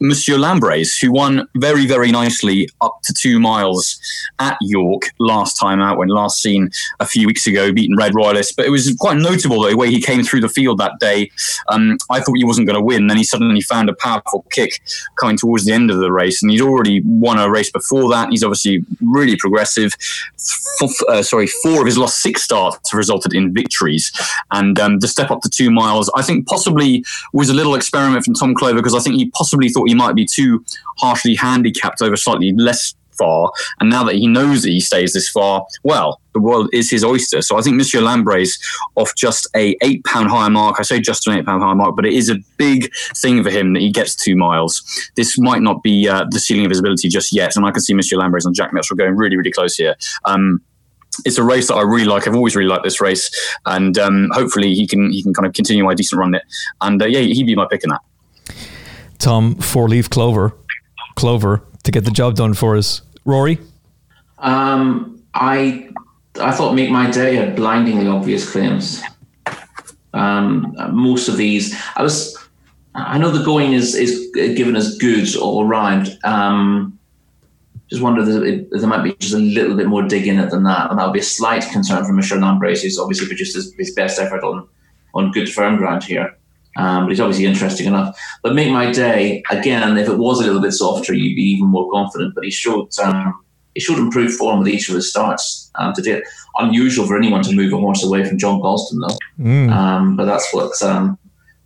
[0.00, 3.98] Monsieur Lambrays, who won very, very nicely up to two miles
[4.38, 8.54] at York last time out, when last seen a few weeks ago, beating Red Royalist.
[8.56, 11.30] But it was quite notable the way he came through the field that day.
[11.68, 13.06] Um, I thought he wasn't going to win.
[13.06, 14.82] Then he suddenly found a powerful kick
[15.18, 18.28] coming towards the end of the race, and he'd already won a race before that.
[18.30, 19.92] He's obviously really progressive.
[20.82, 24.12] F- uh, sorry, four of his last six starts have resulted in victories,
[24.50, 28.34] and um, the step up two miles, I think possibly was a little experiment from
[28.34, 30.64] Tom Clover because I think he possibly thought he might be too
[30.98, 33.50] harshly handicapped over slightly less far.
[33.80, 37.04] And now that he knows that he stays this far, well, the world is his
[37.04, 37.40] oyster.
[37.42, 38.60] So I think Monsieur Lambrays
[38.94, 40.76] off just a eight pound higher mark.
[40.78, 43.50] I say just an eight pound higher mark, but it is a big thing for
[43.50, 44.82] him that he gets two miles.
[45.16, 47.80] This might not be uh, the ceiling of his ability just yet, and I can
[47.80, 49.96] see Monsieur Lambrays and Jack Mitchell going really, really close here.
[50.24, 50.60] Um,
[51.24, 52.26] it's a race that I really like.
[52.26, 53.30] I've always really liked this race,
[53.66, 56.42] and um, hopefully he can he can kind of continue my decent run it.
[56.80, 58.02] And uh, yeah, he'd be my pick in that.
[59.18, 60.54] Tom, four leaf clover,
[61.14, 63.02] clover to get the job done for us.
[63.24, 63.58] Rory,
[64.38, 65.88] um, I
[66.40, 69.02] I thought make my day had blindingly obvious claims.
[70.12, 72.36] Um, most of these, I was.
[72.94, 76.18] I know the going is is given as good all around.
[76.24, 76.95] Um,
[77.88, 80.64] just wonder if there might be just a little bit more dig in it than
[80.64, 83.72] that, and that would be a slight concern for Michel Lambres, who's obviously produced his,
[83.74, 84.68] his best effort on
[85.14, 86.36] on good firm ground here.
[86.76, 88.18] Um, but he's obviously interesting enough.
[88.42, 89.96] But make my day again.
[89.96, 92.34] If it was a little bit softer, you'd be even more confident.
[92.34, 93.44] But he showed um,
[93.74, 96.22] he showed improved form with each of his starts um, today.
[96.58, 99.42] Unusual for anyone to move a horse away from John Gosden, though.
[99.42, 99.70] Mm.
[99.70, 101.18] Um, but that's what um,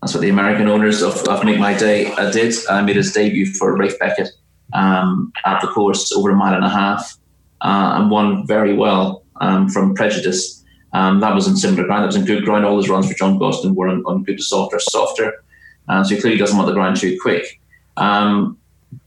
[0.03, 2.55] that's what the American owners of, of Make My Day uh, did.
[2.69, 4.31] I made his debut for Ralph Beckett
[4.73, 7.17] um, at the course over a mile and a half
[7.61, 10.65] uh, and won very well um, from prejudice.
[10.93, 12.03] Um, that was in similar ground.
[12.03, 12.65] That was in good ground.
[12.65, 15.45] All his runs for John Gosden were on, on good to softer, softer.
[15.89, 17.61] Uh, so he clearly doesn't want the ground too quick.
[17.97, 18.59] Um,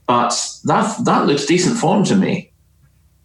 [0.06, 2.52] but that that looks decent form to me.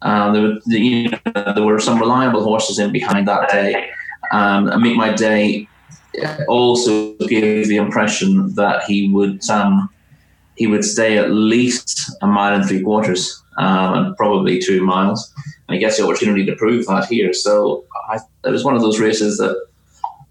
[0.02, 1.18] Uh, there, were, you know,
[1.54, 3.90] there were some reliable horses in behind that day.
[4.32, 5.68] Um, and Make My Day
[6.48, 9.90] also gave the impression that he would um,
[10.60, 15.32] he would stay at least a mile and three quarters um, and probably two miles.
[15.66, 17.32] And he gets the opportunity to prove that here.
[17.32, 19.56] So I, it was one of those races that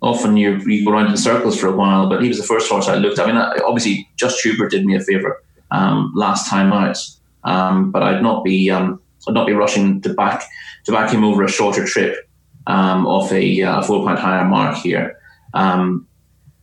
[0.04, 2.70] often you, you go around in circles for a while, but he was the first
[2.70, 3.28] horse I looked at.
[3.28, 7.00] I mean, obviously, Just Hubert did me a favour um, last time out,
[7.44, 10.44] um, but I'd not be um, I'd not be rushing to back
[10.86, 12.30] to back him over a shorter trip
[12.68, 15.18] um, off a, uh, four point higher mark here.
[15.56, 16.06] Um,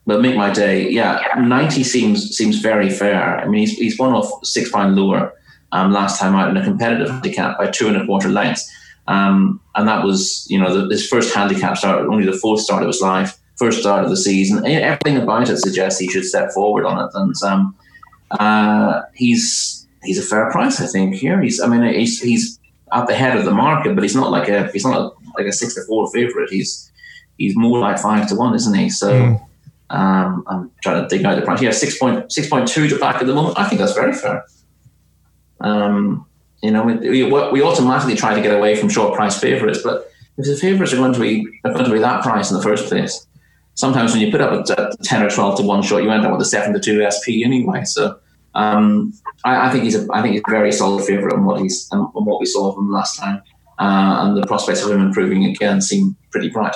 [0.07, 0.89] but make my day.
[0.89, 3.41] Yeah, ninety seems seems very fair.
[3.41, 5.33] I mean, he's he's one off six pound lower
[5.73, 8.71] um, last time out in a competitive handicap by two and a quarter lengths,
[9.09, 12.83] um, and that was you know the, his first handicap start, only the fourth start
[12.83, 14.65] of his life, first start of the season.
[14.65, 17.75] Everything about it suggests he should step forward on it, and um,
[18.31, 21.17] uh, he's he's a fair price, I think.
[21.17, 22.61] Here, he's I mean he's he's
[22.93, 25.49] at the head of the market, but he's not like a he's not a, like
[25.49, 26.49] a six to four favorite.
[26.49, 26.93] He's
[27.39, 28.89] he's more like five to one, isn't he?
[28.89, 29.11] So.
[29.11, 29.47] Mm
[29.91, 31.63] um, I'm trying to dig out the price.
[31.63, 33.59] Yeah, 6.2 to back at the moment.
[33.59, 34.45] I think that's very fair.
[35.61, 36.27] Um,
[36.63, 40.47] you know, we, we, automatically try to get away from short price favourites, but if
[40.47, 42.89] the favourites are going to be are going to be that price in the first
[42.89, 43.27] place,
[43.75, 46.25] sometimes when you put up a, a 10 or 12 to one shot, you end
[46.27, 47.85] up with a 7 to 2 SP anyway.
[47.85, 48.19] So
[48.55, 49.13] um,
[49.45, 51.89] I, I, think he's a I think he's a very solid favourite on what he's
[51.93, 53.43] on what we saw from last time,
[53.79, 56.75] uh, and the prospects of him improving again seem pretty bright.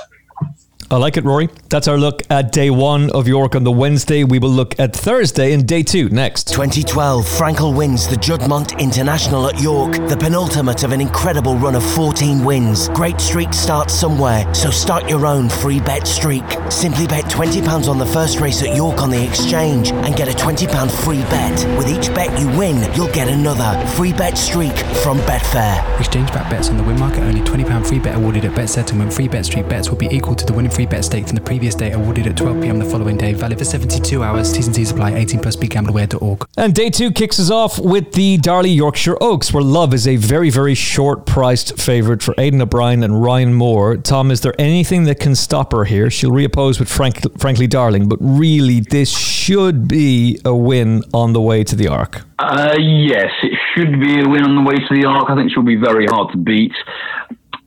[0.93, 1.49] I like it, Rory.
[1.69, 4.25] That's our look at day one of York on the Wednesday.
[4.25, 6.53] We will look at Thursday and day two next.
[6.53, 11.85] 2012, Frankel wins the Juddmonte International at York, the penultimate of an incredible run of
[11.95, 12.89] 14 wins.
[12.89, 16.43] Great streak starts somewhere, so start your own free bet streak.
[16.71, 20.33] Simply bet £20 on the first race at York on the exchange and get a
[20.33, 21.79] £20 free bet.
[21.79, 26.01] With each bet you win, you'll get another free bet streak from Betfair.
[26.01, 29.13] Exchange back bets on the win market only £20 free bet awarded at bet settlement.
[29.13, 31.43] Free bet streak bets will be equal to the winning free bet stake from the
[31.43, 33.33] previous day awarded at 12pm the following day.
[33.33, 34.53] Valid for 72 hours.
[34.53, 35.15] T's and C's apply.
[35.15, 36.47] 18 plus begambleaware.org.
[36.57, 40.17] And day two kicks us off with the Darley Yorkshire Oaks, where Love is a
[40.17, 43.97] very, very short priced favourite for Aidan O'Brien and Ryan Moore.
[43.97, 46.11] Tom, is there anything that can stop her here?
[46.11, 51.41] She'll reoppose with Frank, Frankly Darling, but really, this should be a win on the
[51.41, 52.23] way to the Arc.
[52.39, 55.29] Uh, yes, it should be a win on the way to the Arc.
[55.31, 56.73] I think she'll be very hard to beat.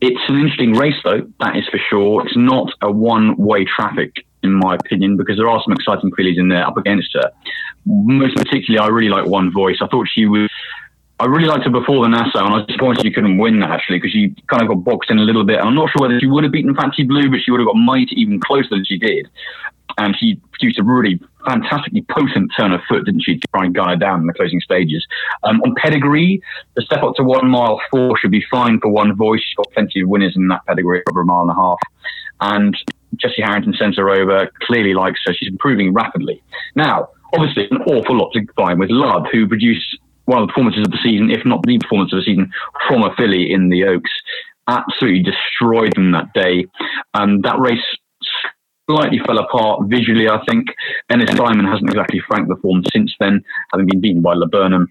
[0.06, 2.28] It's an interesting race, though, that is for sure.
[2.28, 4.12] It's not a one way traffic,
[4.44, 7.32] in my opinion, because there are some exciting fillies in there up against her.
[7.86, 9.78] Most particularly, I really like One Voice.
[9.80, 10.50] I thought she was.
[11.22, 13.72] I really liked her before the Nassau, and I was disappointed she couldn't win that
[13.72, 15.60] actually because she kind of got boxed in a little bit.
[15.60, 17.68] And I'm not sure whether she would have beaten Fancy Blue, but she would have
[17.68, 19.30] got mighty even closer than she did.
[19.98, 23.76] And she produced a really fantastically potent turn of foot, didn't she, to try and
[23.76, 25.06] gun her down in the closing stages.
[25.44, 26.42] Um, on pedigree,
[26.76, 29.42] the step up to one mile four should be fine for one voice.
[29.42, 31.80] She's got plenty of winners in that pedigree over a mile and a half.
[32.42, 32.78] And
[33.18, 35.34] Jessie Harrington sends her over, clearly likes her.
[35.34, 36.42] She's improving rapidly.
[36.76, 40.86] Now, obviously, an awful lot to find with Love, who produced one of the performances
[40.86, 42.52] of the season, if not the performance of the season,
[42.88, 44.12] from a filly in the Oaks.
[44.68, 46.66] Absolutely destroyed them that day.
[47.14, 47.84] Um, that race
[48.94, 50.68] slightly fell apart visually, I think.
[51.12, 54.88] Ennistymon hasn't exactly franked the form since then, having been beaten by Laburnum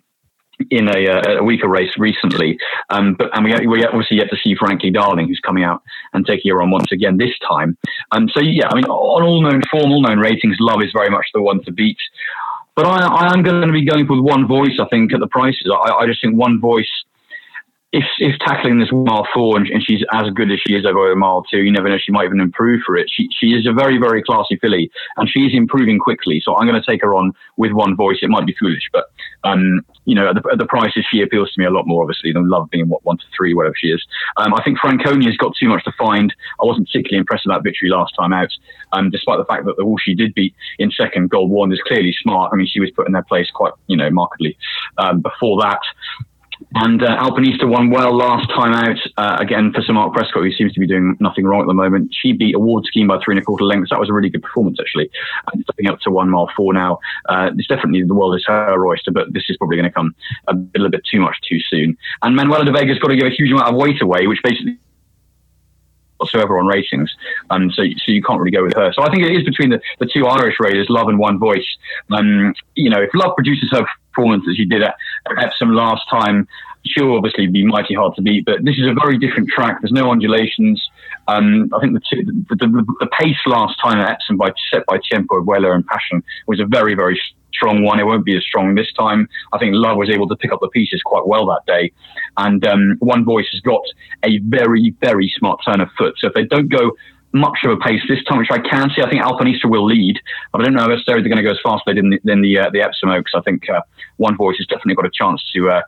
[0.71, 2.59] in a, uh, a weaker race recently.
[2.91, 5.83] Um, but and we we obviously yet to see Frankly Darling, who's coming out
[6.13, 7.77] and taking her on once again this time.
[8.13, 10.93] And um, so yeah, I mean, on all known form, all known ratings, Love is
[10.93, 11.99] very much the one to beat.
[12.75, 14.79] But I, I am going to be going with one voice.
[14.81, 16.89] I think at the prices, I, I just think one voice
[17.93, 21.13] if if tackling this mile four and, and, she's as good as she is over
[21.13, 21.99] a mile two, you never know.
[21.99, 23.11] She might even improve for it.
[23.15, 26.41] She she is a very very classy filly, and she's improving quickly.
[26.43, 28.17] So I'm going to take her on with one voice.
[28.23, 29.11] It might be foolish, but
[29.45, 32.03] um, you know, at the, at the prices, she appeals to me a lot more
[32.03, 34.03] obviously than Love being what one to three, whatever she is.
[34.39, 36.35] Um, I think Franconia's got too much to find.
[36.63, 38.51] I wasn't particularly impressed with that victory last time out,
[38.93, 41.81] um, despite the fact that the horse she did beat in second, Gold Wand, is
[41.87, 42.53] clearly smart.
[42.53, 44.57] I mean, she was put in their place quite you know markedly
[44.97, 45.81] um, before that.
[46.75, 50.53] And uh, Alpinista won well last time out, uh, again for Sir Mark Prescott, who
[50.53, 52.15] seems to be doing nothing wrong at the moment.
[52.19, 53.91] She beat Award Scheme by three and a quarter lengths.
[53.91, 55.11] That was a really good performance, actually.
[55.53, 56.99] And stepping up to one mile four now.
[57.29, 60.15] Uh, it's definitely the world is her oyster, but this is probably going to come
[60.49, 61.97] a little bit too much too soon.
[62.23, 64.79] And Manuela de Vega's got to give a huge amount of weight away, which basically
[66.23, 67.13] whatsoever on ratings.
[67.51, 68.93] And so, so you can't really go with her.
[68.93, 71.67] So I think it is between the, the two Irish raiders, Love and One Voice.
[72.11, 74.95] Um, you know, if Love produces her performance that she did at
[75.39, 76.47] Epsom last time,
[76.85, 78.45] she'll obviously be mighty hard to beat.
[78.45, 79.79] But this is a very different track.
[79.81, 80.83] There's no undulations.
[81.29, 84.85] Um, I think the, two, the, the, the, pace last time at Epsom by set
[84.87, 87.21] by Tiempo Vuela and Passion was a very very
[87.53, 88.01] strong one.
[88.01, 89.29] It won't be as strong this time.
[89.53, 91.93] I think Love was able to pick up the pieces quite well that day.
[92.37, 93.83] And um, One Voice has got
[94.25, 96.15] a very, very smart turn of foot.
[96.19, 96.93] So if they don't go
[97.33, 99.03] much of a pace this time, which I can see.
[99.03, 100.19] I think Alpinista will lead,
[100.53, 102.11] but I don't know if they're going to go as fast as they did in
[102.11, 103.33] the, in the, uh, the Epsom Oaks.
[103.35, 103.81] I think uh,
[104.17, 105.83] One Voice has definitely got a chance to, uh,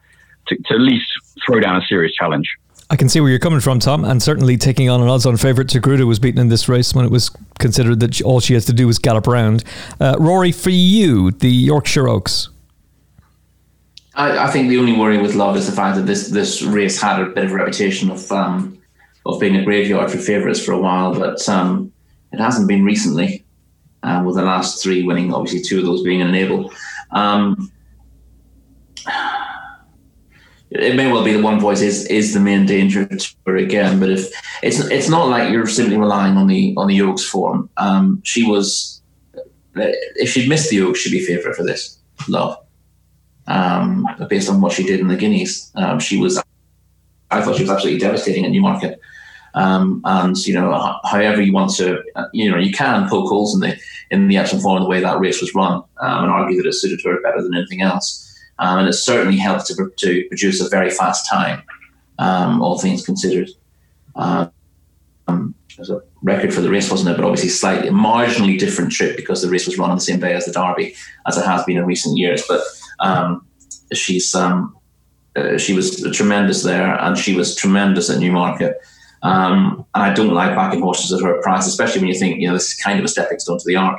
[0.49, 1.07] to, to at least
[1.47, 2.49] throw down a serious challenge.
[2.91, 5.69] I can see where you're coming from, Tom, and certainly taking on an odds-on favourite.
[5.69, 8.73] Togruta was beaten in this race when it was considered that all she has to
[8.73, 9.65] do was gallop around.
[10.01, 12.51] Uh, Rory, for you, the Yorkshire Oaks.
[14.15, 17.01] I, I, think the only worry with Love is the fact that this this race
[17.01, 18.79] had a bit of a reputation of um,
[19.27, 21.93] of being a graveyard for favourites for a while, but um,
[22.33, 23.45] it hasn't been recently.
[24.03, 26.71] Uh, with the last three winning, obviously two of those being enable.
[27.13, 27.73] Um,
[30.71, 34.01] it may well be the one voice is is the main danger to again.
[34.01, 34.31] But if
[34.63, 37.71] it's it's not like you're simply relying on the on the Oaks form.
[37.79, 39.01] Um, she was
[39.75, 41.99] if she'd missed the Oaks, she'd be favourite for this
[42.29, 42.59] love.
[43.47, 46.43] Um, based on what she did in the Guineas, um, she was.
[47.31, 49.01] I thought she was absolutely devastating at Newmarket.
[49.55, 52.03] Um, and you know, however you want to,
[52.33, 53.79] you know, you can poke holes in the
[54.11, 56.75] in the Epsom form the way that race was run, um, and argue that it
[56.75, 58.21] suited her better than anything else.
[58.59, 61.63] Um, and it certainly helped to, to produce a very fast time,
[62.19, 63.51] um, all things considered.
[64.15, 64.47] Uh,
[65.27, 67.17] um, there's a record for the race, wasn't it?
[67.17, 70.35] But obviously, slightly marginally different trip because the race was run on the same day
[70.35, 70.95] as the Derby,
[71.27, 72.45] as it has been in recent years.
[72.49, 72.61] But
[73.01, 73.47] um,
[73.93, 78.81] she's uh, she was tremendous there, and she was tremendous at Newmarket.
[79.25, 82.41] Um, and I don't like backing horses that at her price, especially when you think,
[82.41, 83.99] you know, this is kind of a stepping stone to the arc.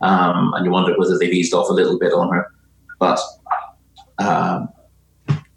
[0.00, 2.52] Um, and you wonder whether they've eased off a little bit on her.
[3.00, 3.18] But
[4.18, 4.68] um,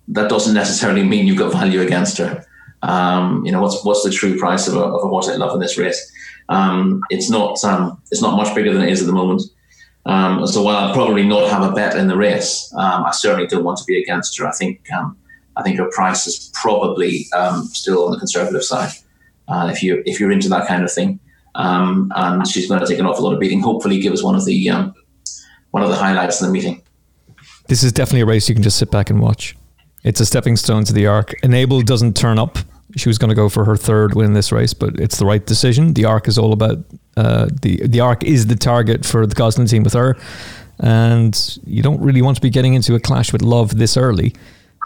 [0.08, 2.44] that doesn't necessarily mean you've got value against her.
[2.82, 5.54] Um, you know, what's what's the true price of a, of a horse I love
[5.54, 6.12] in this race?
[6.50, 9.44] Um, it's not um, it's not much bigger than it is at the moment.
[10.06, 13.64] Um, so while I'll probably not have a bet in the race, I certainly don't
[13.64, 14.48] want to be against her.
[14.48, 14.86] I think
[15.56, 17.28] I think her price is probably
[17.72, 18.92] still on the conservative side.
[19.48, 21.20] Uh, if you if you're into that kind of thing,
[21.56, 23.62] um, and she's going to take an awful lot of beating.
[23.62, 24.94] Hopefully, give us one of the um,
[25.72, 26.82] one of the highlights in the meeting.
[27.68, 29.56] This is definitely a race you can just sit back and watch.
[30.04, 31.34] It's a stepping stone to the arc.
[31.44, 32.58] Enable doesn't turn up.
[32.96, 35.26] She was going to go for her third win in this race, but it's the
[35.26, 35.94] right decision.
[35.94, 36.80] The arc is all about
[37.18, 40.16] uh, the the arc is the target for the Gosden team with her,
[40.80, 44.34] and you don't really want to be getting into a clash with Love this early.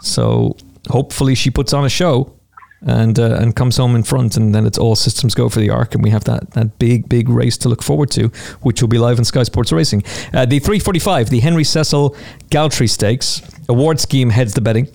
[0.02, 0.56] So
[0.88, 2.37] hopefully she puts on a show
[2.82, 5.70] and uh, and comes home in front, and then it's all systems go for the
[5.70, 8.28] arc, and we have that that big big race to look forward to,
[8.62, 10.02] which will be live on Sky Sports Racing.
[10.32, 12.16] Uh, the 345, the Henry Cecil
[12.50, 14.88] Galtres Stakes award scheme heads the betting.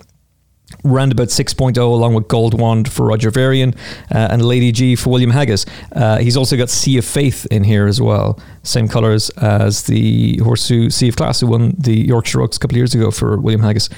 [0.83, 3.75] Roundabout 6.0 along with Gold Wand for Roger Varian
[4.11, 5.67] uh, and Lady G for William Haggas.
[5.91, 8.39] Uh, he's also got Sea of Faith in here as well.
[8.63, 12.75] Same colours as the Horseshoe Sea of Class who won the Yorkshire Oaks a couple
[12.75, 13.89] of years ago for William Haggas.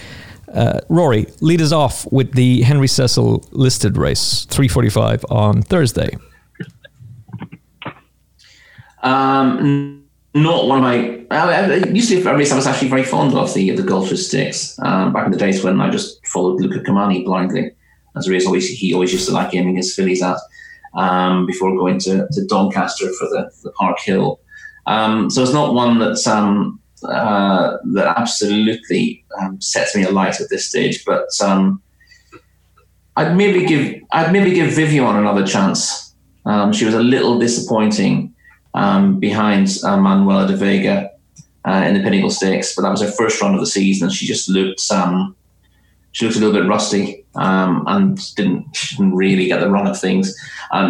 [0.55, 6.17] Uh, Rory, lead us off with the Henry Cecil listed race, 345 on Thursday.
[9.03, 11.25] Um, not one of my.
[11.29, 13.83] I, I used to be a race I was actually very fond of the the
[13.83, 14.79] Galtres Stakes.
[14.79, 17.71] Um, back in the days when I just followed Luca Cumani blindly
[18.15, 18.45] as a race.
[18.45, 20.37] Always he always used to like aiming his fillies at
[20.95, 24.39] um, before going to, to Doncaster for the the Park Hill.
[24.87, 26.79] Um, so it's not one that um,
[27.09, 31.03] uh, that absolutely um, sets me alight at this stage.
[31.05, 31.81] But um,
[33.15, 36.13] I'd maybe give I'd maybe give Vivionn another chance.
[36.45, 38.33] Um, she was a little disappointing
[38.73, 41.11] um, behind uh, Manuela de Vega
[41.65, 44.27] uh, in the Pinnacle Stakes, but that was her first run of the season, she
[44.27, 45.35] just looked um,
[46.11, 49.99] she looked a little bit rusty um, and didn't didn't really get the run of
[49.99, 50.35] things.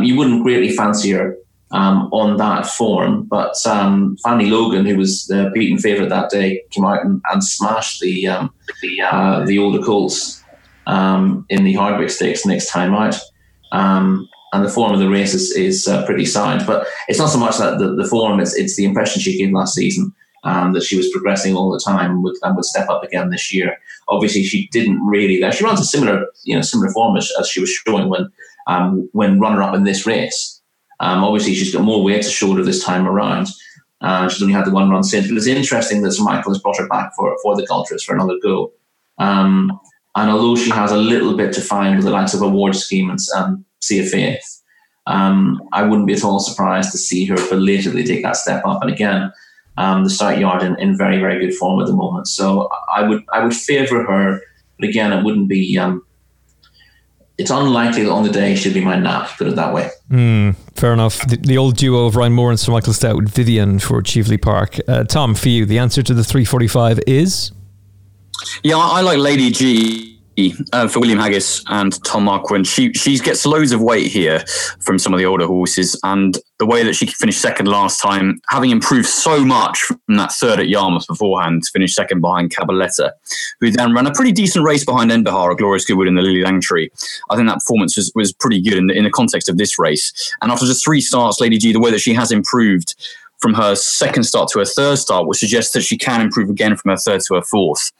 [0.01, 1.37] You wouldn't greatly fancy her
[1.75, 6.63] um, on that form, but um, Fanny Logan, who was the beaten favourite that day,
[6.71, 10.41] came out and, and smashed the um, the, uh, the older colts
[10.87, 13.19] um, in the Hardwicke Stakes next time out.
[13.73, 16.65] Um, and the form of the race is, is uh, pretty sound.
[16.65, 19.51] But it's not so much that the, the form; it's it's the impression she gave
[19.51, 20.13] last season
[20.45, 23.31] um, that she was progressing all the time and would, and would step up again
[23.31, 23.77] this year.
[24.07, 25.41] Obviously, she didn't really.
[25.51, 28.31] She runs a similar you know similar form as, as she was showing when
[29.11, 30.54] when runner up in this race.
[30.99, 33.47] Um, obviously, she's got more weight to shoulder this time around.
[34.01, 36.61] Uh, she's only had the one run since, but it's interesting that Sir Michael has
[36.61, 38.71] brought her back for for the Cultures for another go.
[39.17, 39.79] Um,
[40.15, 43.09] and although she has a little bit to find with the likes of award scheme
[43.09, 44.61] and um, Sea of Faith,
[45.07, 48.81] um, I wouldn't be at all surprised to see her belatedly take that step up.
[48.81, 49.31] And again,
[49.77, 52.27] um, the start yard in, in very very good form at the moment.
[52.27, 54.41] So I would I would favour her,
[54.79, 55.77] but again, it wouldn't be.
[55.77, 56.05] Um,
[57.37, 59.29] it's unlikely that on the day she'll be my nap.
[59.37, 59.89] Put it that way.
[60.09, 61.25] Mm, fair enough.
[61.27, 64.37] The, the, old duo of Ryan Moore and Sir Michael Stoute with Vivionn for Cheveley
[64.37, 64.77] Park.
[64.87, 67.51] Uh, Tom, for you, the answer to the 345 is.
[68.63, 70.14] Yeah, I like Lady G
[70.73, 72.67] uh, for William Haggas and Tom Marquand.
[72.67, 74.43] She she gets loads of weight here
[74.79, 78.39] from some of the older horses, and the way that she finished second last time,
[78.49, 83.11] having improved so much from that third at Yarmouth beforehand, to finish second behind Cabaletta,
[83.59, 86.89] who then ran a pretty decent race behind Enbihaar, Glorious Goodwood in the Lillie Langtry.
[87.29, 89.77] I think that performance was, was pretty good in the, in the context of this
[89.77, 90.33] race.
[90.41, 92.95] And after just three starts, Lady G, the way that she has improved
[93.39, 96.75] from her second start to her third start, which suggests that she can improve again
[96.75, 97.91] from her third to her fourth.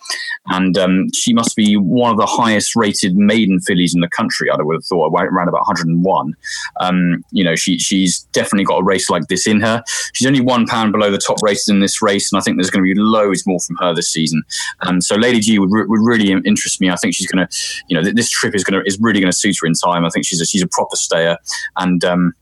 [0.48, 4.50] And um, she must be one of the highest rated maiden fillies in the country,
[4.50, 6.34] I would have thought, around about 101.
[6.80, 9.84] Um, you know, she, she's definitely got a race like this in her.
[10.14, 12.70] She's only one pound below the top races in this race, and I think there's
[12.70, 14.44] going to be loads more from her this season.
[14.82, 16.90] And um, so Lady G would, would really interest me.
[16.90, 17.58] I think she's going to,
[17.88, 20.06] you know, this trip is going to is really going to suit her in time.
[20.06, 21.38] I think she's a, she's a proper stayer,
[21.78, 22.34] and um,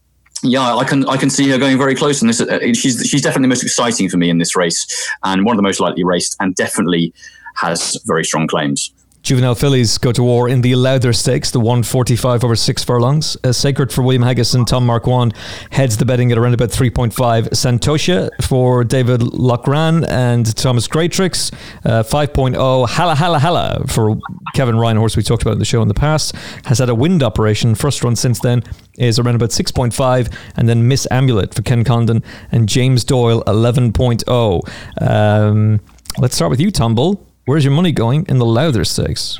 [0.43, 2.41] yeah, I can I can see her going very close in this.
[2.41, 4.85] Uh, she's she's definitely the most exciting for me in this race,
[5.23, 7.13] and one of the most likely raced, and definitely
[7.55, 8.93] has very strong claims.
[9.23, 13.37] Juvenile fillies go to war in the Lowther Stakes, the 145 over six furlongs.
[13.41, 15.33] Uh, sacred for William Haggas and Tom Marquand
[15.71, 17.13] heads the betting at around about 3.5.
[17.51, 21.53] Santosha for David Loughnane and Thomas Greatrex,
[21.85, 22.89] uh, 5.0.
[22.89, 24.17] Hala Hala Hala for
[24.55, 26.95] Kevin Ryan, horse we talked about in the show in the past, has had a
[26.95, 27.75] wind operation.
[27.75, 28.61] First run since then
[28.97, 30.33] is around about 6.5.
[30.57, 35.01] And then Miss Amulet for Ken Condon and James Doyle, 11.0.
[35.01, 35.79] Um,
[36.17, 37.25] let's start with you, Tom Bull.
[37.45, 39.39] Where's your money going in the Lowther Stakes?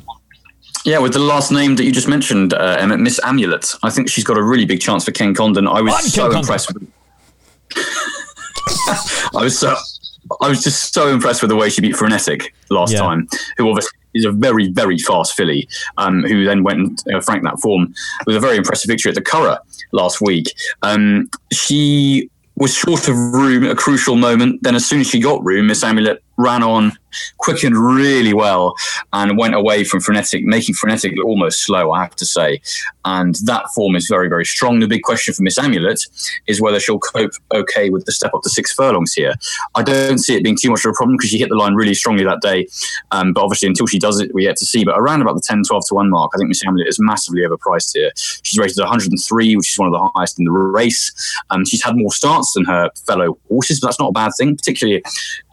[0.85, 3.73] Yeah, with the last name that you just mentioned, uh, Emmet, Miss Amulet.
[3.83, 5.67] I think she's got a really big chance for Ken Condon.
[5.67, 6.91] I was On so impressed with.
[9.35, 9.75] I was so.
[10.41, 12.99] I was just so impressed with the way she beat Frenetic last Yeah.
[12.99, 13.27] time,
[13.57, 17.43] who obviously is a very, very fast filly, um, who then went and uh, franked
[17.45, 17.93] that form
[18.25, 19.57] with a very impressive victory at the Curragh
[19.91, 20.53] last week.
[20.81, 24.63] Um, she was short of room at a crucial moment.
[24.63, 26.93] Then, as soon as she got room, Miss Amulet ran on,
[27.37, 28.75] quickened really well,
[29.11, 32.61] and went away from Frenetic, making Frenetic almost slow, I have to say.
[33.05, 34.79] And that form is very, very strong.
[34.79, 36.05] The big question for Miss Amulet
[36.47, 39.33] is whether she'll cope okay with the step up to six furlongs here.
[39.75, 41.75] I don't see it being too much of a problem because she hit the line
[41.75, 42.67] really strongly that day.
[43.11, 44.83] Um, but obviously, until she does it, we yet to see.
[44.83, 47.41] But around about the 10, 12 to 1 mark, I think Miss Amulet is massively
[47.41, 48.11] overpriced here.
[48.15, 51.11] She's rated at 103, which is one of the highest in the race.
[51.49, 54.55] Um, she's had more starts than her fellow horses, but that's not a bad thing,
[54.55, 55.03] particularly,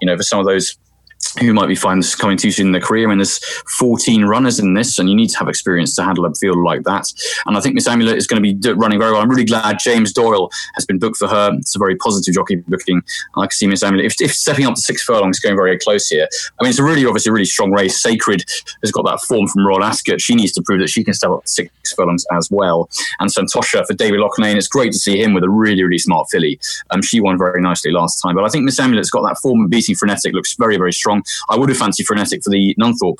[0.00, 0.76] you know, for some of those
[1.38, 3.06] who might be finding this coming too soon in their career.
[3.06, 3.38] I mean, there's
[3.78, 6.82] 14 runners in this, and you need to have experience to handle a field like
[6.84, 7.12] that.
[7.46, 9.20] And I think Miss Amulet is going to be running very well.
[9.20, 11.52] I'm really glad James Doyle has been booked for her.
[11.58, 13.02] It's a very positive jockey booking.
[13.36, 16.08] I can see Miss Amulet, if, if stepping up to six furlongs, going very close
[16.08, 16.28] here.
[16.58, 18.00] I mean, it's a really, obviously, really strong race.
[18.00, 18.44] Sacred
[18.82, 20.20] has got that form from Royal Ascot.
[20.20, 22.88] She needs to prove that she can step up to six furlongs as well.
[23.20, 26.28] And Santosha for David Loughnane, it's great to see him with a really, really smart
[26.30, 26.58] filly.
[26.90, 28.34] Um, she won very nicely last time.
[28.34, 31.09] But I think Miss Amulet's got that form of beating Frenetic, looks very, very strong.
[31.48, 33.18] I would have fancied Frenetic for the Nunthorpe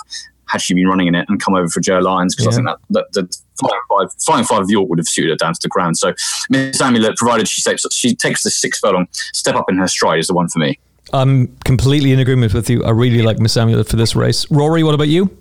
[0.48, 2.62] had she been running in it and come over for Ger Lyons because Yeah.
[2.64, 5.36] I think that, that the flying five, flying five of York would have suited her
[5.36, 5.96] down to the ground.
[5.96, 6.12] So
[6.48, 10.18] Miss Amulet, provided she takes she takes the six furlong step up in her stride,
[10.18, 10.78] is the one for me.
[11.12, 12.84] I'm completely in agreement with you.
[12.84, 14.48] I really like Miss Amulet for this race.
[14.50, 15.36] Rory, what about you?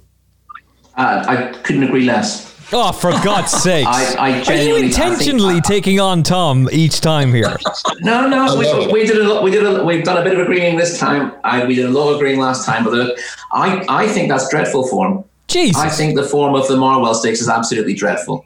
[0.95, 2.48] Uh, I couldn't agree less.
[2.71, 3.87] Oh, for God's sake!
[3.89, 7.55] I- I Are you genuinely- I think- intentionally taking on Tom each time here?
[8.01, 9.43] No, no, we, we did a lot.
[9.43, 11.31] We did a, we've done a bit of agreeing this time.
[11.43, 13.19] I, we did a lot of agreeing last time, but the,
[13.53, 15.23] I, I think that's dreadful form.
[15.47, 15.81] Jesus.
[15.81, 18.45] I think the form of the Marwell Stakes is absolutely dreadful.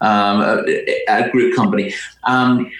[0.00, 1.94] Um, a, a group company.
[2.24, 2.70] Um,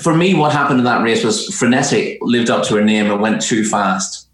[0.00, 3.20] for me, what happened in that race was Frenetic lived up to her name and
[3.20, 4.26] went too fast.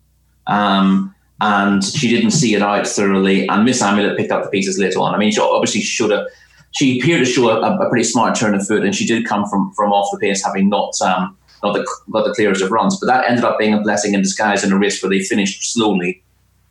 [0.47, 3.49] Um, and she didn't see it out thoroughly.
[3.49, 5.15] And Miss Amulet picked up the pieces later on.
[5.15, 6.27] I mean, she obviously should have.
[6.73, 9.47] She appeared to show a, a pretty smart turn of foot, and she did come
[9.47, 12.99] from from off the pace, having not um, not the, got the clearest of runs.
[12.99, 15.73] But that ended up being a blessing in disguise in a race where they finished
[15.73, 16.23] slowly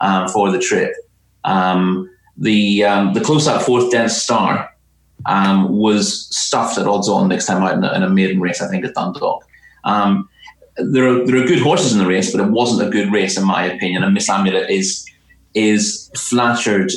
[0.01, 0.93] um, for the trip.
[1.43, 4.75] Um, the um, the close up fourth dense star
[5.25, 8.61] um, was stuffed at odds on next time out in a, in a maiden race,
[8.61, 9.43] I think, at Dundalk.
[9.83, 10.29] Um,
[10.77, 13.37] there are there are good horses in the race, but it wasn't a good race
[13.37, 14.03] in my opinion.
[14.03, 15.05] And Miss Amulet is
[15.53, 16.91] is flattered,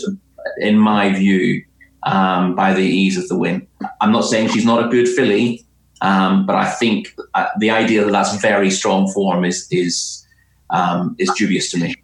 [0.59, 1.65] in my view,
[2.03, 3.67] um, by the ease of the win.
[4.01, 5.65] I'm not saying she's not a good filly,
[6.01, 10.27] um, but I think uh, the idea that that's very strong form is is
[10.71, 11.95] um, is dubious to me.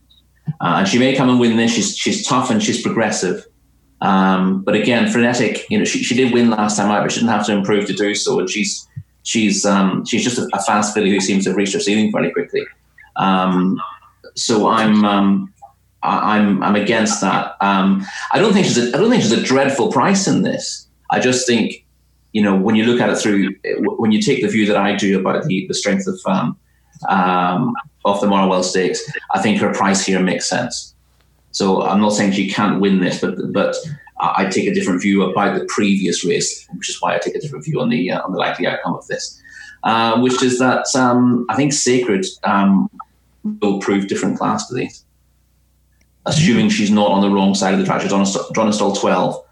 [0.61, 1.72] Uh, and she may come and win this.
[1.72, 3.47] She's she's tough and she's progressive.
[4.01, 5.68] Um, but again, frenetic.
[5.70, 7.87] You know, she, she did win last time out, but she didn't have to improve
[7.87, 8.39] to do so.
[8.39, 8.87] And she's
[9.25, 12.12] she's um, she's just a, a fast filly who seems to have reached her ceiling
[12.12, 12.64] fairly quickly.
[13.16, 13.81] Um,
[14.37, 15.53] so I'm um,
[16.03, 17.57] I, I'm I'm against that.
[17.61, 20.87] Um, I don't think she's a, I don't think she's a dreadful price in this.
[21.11, 21.85] I just think
[22.33, 23.55] you know when you look at it through
[23.99, 26.57] when you take the view that I do about the, the strength of um,
[27.09, 29.03] um, of the Marwell Stakes,
[29.33, 30.95] I think her price here makes sense.
[31.53, 33.77] So I'm not saying she can't win this, but but
[34.37, 37.41] I take a different view about the previous race, which is why I take a
[37.41, 39.41] different view on the uh, on the likely outcome of this.
[39.85, 42.89] Uh, which is that um, I think Sacred um,
[43.61, 45.05] will prove different class to these,
[46.25, 48.01] assuming she's not on the wrong side of the track.
[48.01, 49.45] She's on a, drawn a stall 12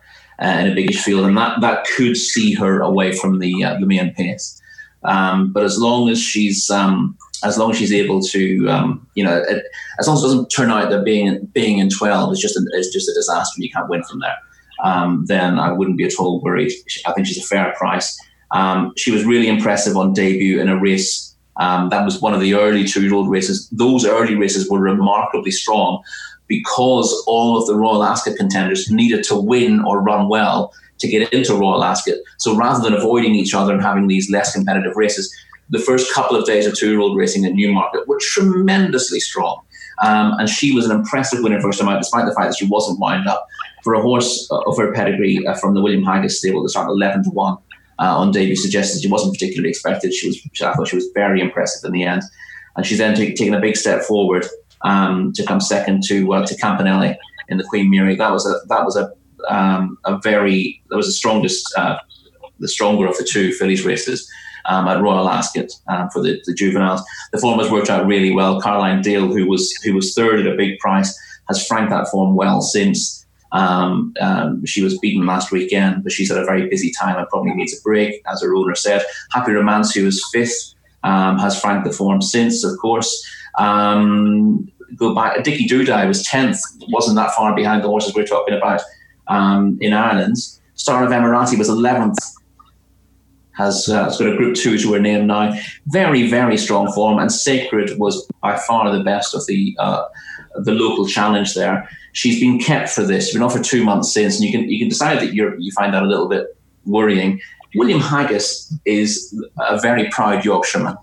[0.43, 3.79] uh, in a biggish field, and that, that could see her away from the uh,
[3.79, 4.59] the main pace.
[5.05, 9.25] Um, but as long as she's um, as long as she's able to, um, you
[9.25, 9.65] know, it,
[9.99, 12.65] as long as it doesn't turn out that being being in 12 is just a,
[12.75, 14.37] is just a disaster you can't win from there,
[14.83, 16.73] um, then I wouldn't be at all worried.
[17.07, 18.19] I think she's a fair price.
[18.51, 21.35] Um, she was really impressive on debut in a race.
[21.57, 23.69] Um, that was one of the early two-year-old races.
[23.71, 26.03] Those early races were remarkably strong
[26.49, 31.33] because all of the Royal Ascot contenders needed to win or run well to get
[31.33, 32.17] into Royal Ascot.
[32.39, 35.35] So rather than avoiding each other and having these less competitive races,
[35.71, 39.63] the first couple of days of two-year-old racing at Newmarket were tremendously strong.
[40.05, 42.67] Um, and she was an impressive winner first time out, despite the fact that she
[42.67, 43.47] wasn't wound up.
[43.83, 47.25] For a horse of her pedigree uh, from the William Haggas stable to start 11
[47.25, 47.57] to 1
[47.99, 50.13] uh, on debut suggested she wasn't particularly expected.
[50.13, 52.23] She was, I thought she was very impressive in the end.
[52.77, 54.47] And she's then t- taken a big step forward
[54.83, 57.17] um, to come second to uh, to Campanelle
[57.49, 58.17] in the Queen Mary.
[58.17, 59.13] That was a that was a
[59.49, 61.99] um, a very that was the strongest uh,
[62.59, 64.31] the stronger of the two fillies races
[64.67, 67.03] um, at Royal Ascot um, for the, the juveniles.
[67.33, 68.61] The form has worked out really well.
[68.61, 71.19] Caroline Dale, who was who was third at a big price,
[71.49, 73.22] has franked that form well since.
[73.53, 77.29] Um, um, she was beaten last weekend, but she's had a very busy time and
[77.29, 79.05] probably needs a break, as her owner said.
[79.31, 80.75] Happy Romance, who was fifth,
[81.05, 83.25] um, has franked the form since, of course.
[83.59, 88.55] Um, go back, Dicky Dudai was 10th, wasn't that far behind the horses we're talking
[88.55, 88.81] about
[89.29, 90.39] um, in Ireland.
[90.75, 92.17] Star of Emirati was 11th.
[93.55, 95.53] Has, uh, has got a group two to her name now.
[95.89, 100.05] Very, very strong form, and Sacred was by far the best of the uh,
[100.57, 101.89] the local challenge there.
[102.13, 103.27] She's been kept for this.
[103.27, 105.55] She's been off for two months since, and you can you can decide that you
[105.59, 107.41] you find that a little bit worrying.
[107.75, 110.97] William Haggas is a very proud Yorkshireman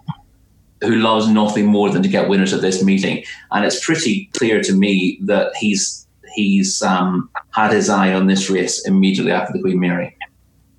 [0.81, 4.61] who loves nothing more than to get winners at this meeting, and it's pretty clear
[4.61, 9.61] to me that he's he's um, had his eye on this race immediately after the
[9.61, 10.15] Queen Mary,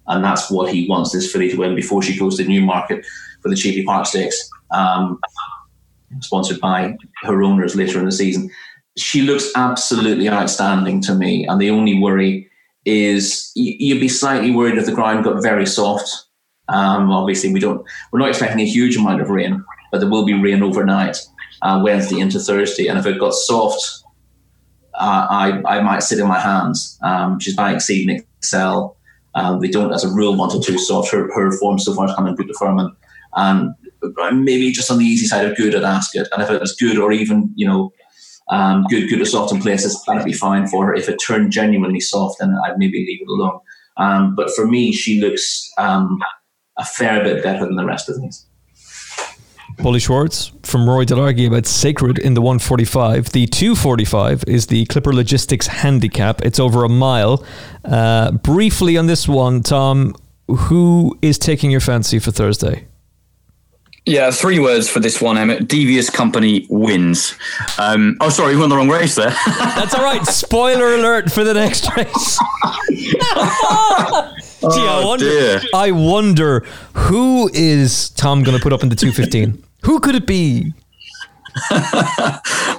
[0.06, 3.04] and that's what he wants this filly to win before she goes to Newmarket
[3.42, 4.48] for the Cheveley Park Stakes.
[4.70, 5.20] Um,
[6.20, 8.50] sponsored by her owners later in the season.
[8.96, 12.48] She looks absolutely outstanding to me, and the only worry
[12.84, 16.08] is you'd be slightly worried if the ground got very soft.
[16.68, 20.24] Um, obviously, we don't we're not expecting a huge amount of rain, but there will
[20.24, 21.18] be rain overnight,
[21.62, 24.02] uh, Wednesday into Thursday, and if it got soft,
[24.94, 26.98] uh, I I might sit in my hands.
[27.02, 28.96] Um, she's by Exceed And Excel.
[29.34, 31.12] Um, they don't, as a rule, want it too soft.
[31.12, 32.94] Her, her form so far is coming good to Furman.
[33.36, 33.74] And
[34.32, 36.26] maybe just on the easy side of good at Ascot.
[36.32, 37.92] And if it was good or even, you know,
[38.50, 40.94] um, good, good at soft in places, that'd be fine for her.
[40.94, 43.60] If it turned genuinely soft, then I'd maybe leave it alone.
[43.96, 46.18] Um, but for me, she looks um,
[46.76, 48.46] a fair bit better than the rest of these.
[49.76, 53.30] Paulie Schwartz from Rory Delargy about Sacred in the 145.
[53.30, 56.42] The 245 is the Clipper Logistics Handicap.
[56.42, 57.44] It's over a mile.
[57.84, 60.14] Uh, briefly on this one, Tom,
[60.48, 62.88] who is taking your fancy for Thursday?
[64.06, 65.68] Yeah, three words for this one, Emmet.
[65.68, 67.34] Devious company wins.
[67.78, 69.30] Um, oh, sorry, you won the wrong race there.
[69.46, 70.24] That's all right.
[70.26, 72.38] Spoiler alert for the next race.
[72.90, 75.60] Gee, I, Oh, wonder, dear.
[75.74, 76.60] I wonder
[76.94, 79.62] who is Tom going to put up in the 215?
[79.84, 80.72] Who could it be?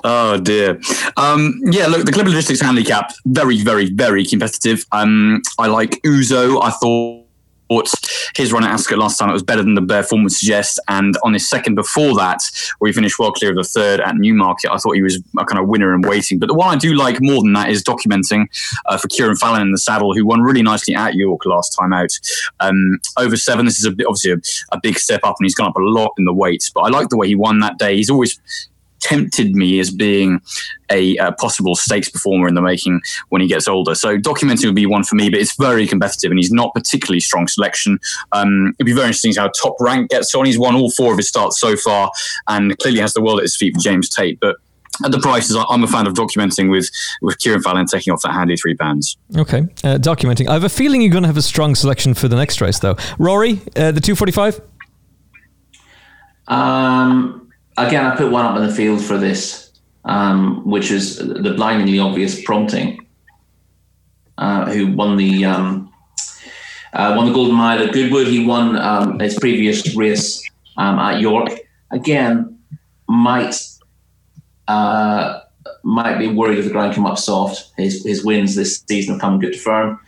[0.04, 0.80] Oh dear.
[1.18, 4.84] Um, yeah, look, the Clipper Logistics handicap very, very, very competitive.
[4.92, 6.60] Um, I like Uzo.
[6.64, 7.21] I thought
[8.36, 10.80] his run at Ascot last time it was better than the bare form would suggest.
[10.88, 12.40] And on his second before that,
[12.80, 15.46] where he finished well clear of the third at Newmarket, I thought he was a
[15.46, 16.40] kind of winner in waiting.
[16.40, 18.48] But the one I do like more than that is documenting
[18.86, 21.94] uh, for Cieren Fallon in the saddle, who won really nicely at York last time
[21.94, 22.12] out.
[22.60, 24.38] Um, over seven, this is a, obviously a,
[24.76, 26.70] a big step up, and he's gone up a lot in the weight.
[26.74, 27.96] But I like the way he won that day.
[27.96, 28.40] He's always
[29.02, 30.40] tempted me as being
[30.90, 33.94] a, uh possible stakes performer in the making when he gets older.
[33.96, 37.20] So documenting would be one for me, but it's very competitive and he's not particularly
[37.20, 38.00] strong selection.
[38.32, 40.46] Um, it'd be very interesting to see how top rank gets on.
[40.46, 42.12] He's won all four of his starts so far
[42.48, 44.40] and clearly has the world at his feet for James Tate.
[44.40, 44.56] But
[45.06, 46.92] at the prices, I- I'm a fan of documenting with
[47.22, 49.18] with Cieren Fallon taking off that handy three pounds.
[49.36, 50.48] Okay, uh, documenting.
[50.50, 52.80] I have a feeling you're going to have a strong selection for the next race,
[52.80, 52.98] though.
[53.18, 54.62] Rory, uh, the 245?
[56.48, 57.51] Um,
[57.88, 59.72] again, I put one up in the field for this,
[60.06, 63.06] um, which is the blindingly obvious prompting,
[64.38, 65.94] uh, who won the um,
[66.94, 68.28] uh, won the Golden Mile at Goodwood.
[68.28, 70.44] He won um, his previous race
[70.78, 71.50] um, at York.
[71.92, 72.60] Again,
[73.08, 73.56] might
[74.68, 75.42] uh,
[75.84, 77.72] might be worried if the ground came up soft.
[77.78, 80.00] His his wins this season have come good to firm.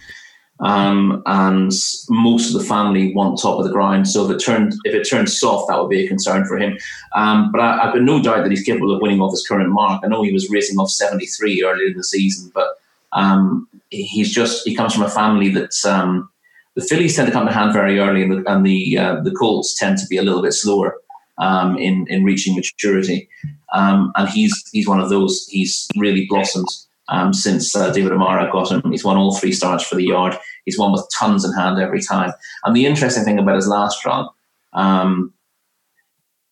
[0.63, 1.73] Um, and
[2.09, 4.07] most of the family want top of the ground.
[4.07, 6.77] So if it turned if it turns soft, that would be a concern for him.
[7.13, 9.69] Um, but I, I've got no doubt that he's capable of winning off his current
[9.71, 10.01] mark.
[10.03, 12.79] I know he was racing off 73 earlier in the season, but
[13.11, 16.29] um, he's just he comes from a family that's um,
[16.75, 19.31] the fillies tend to come to hand very early, and the and the, uh, the
[19.31, 20.95] colts tend to be a little bit slower
[21.39, 23.27] um, in in reaching maturity.
[23.73, 25.45] Um, and he's he's one of those.
[25.49, 26.69] He's really blossomed
[27.31, 28.89] since uh, David O'Meara got him.
[28.89, 30.37] He's won all three starts for the yard.
[30.65, 32.33] He's won with tons in hand every time.
[32.63, 34.27] And the interesting thing about his last run,
[34.73, 35.33] um,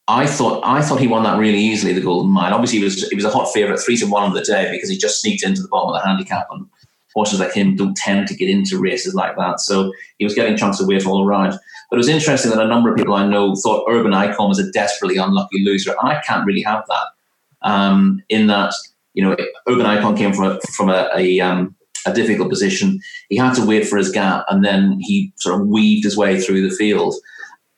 [0.07, 1.93] I thought I thought he won that really easily.
[1.93, 2.53] The Golden Mile.
[2.53, 4.89] Obviously, he was he was a hot favourite, three to one on the day because
[4.89, 6.47] he just sneaked into the bottom of the handicap.
[6.51, 6.66] And
[7.14, 9.59] horses like him don't tend to get into races like that.
[9.59, 11.51] So he was getting chunks of weight all around.
[11.89, 14.59] But it was interesting that a number of people I know thought Urban Icon was
[14.59, 17.70] a desperately unlucky loser, and I can't really have that.
[17.70, 18.74] Um, in that,
[19.14, 19.36] you know,
[19.68, 21.76] Urban Icon came from a, from a, a, um,
[22.06, 22.99] a difficult position.
[23.30, 26.39] He had to wait for his gap, and then he sort of weaved his way
[26.39, 27.16] through the field.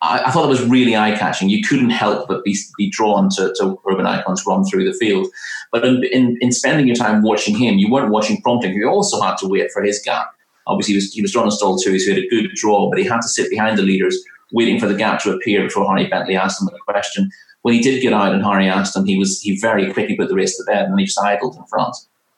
[0.02, 1.50] I, I thought it was really eye catching.
[1.50, 5.28] You couldn't help but be, be drawn to, to Urban Icon's run through the field.
[5.72, 8.74] But in, in, in spending your time watching him, you weren't watching prompting.
[8.74, 10.28] You also had to wait for his gap.
[10.68, 12.90] Obviously, he was, he was drawn in stall two, so he had a good draw,
[12.90, 14.18] but he had to sit behind the leaders,
[14.52, 17.30] waiting for the gap to appear before Harry Bentley asked him a question.
[17.64, 20.30] When he did get out and Harry asked him, he was he very quickly put
[20.30, 21.96] the race to the bed and he just idled in front.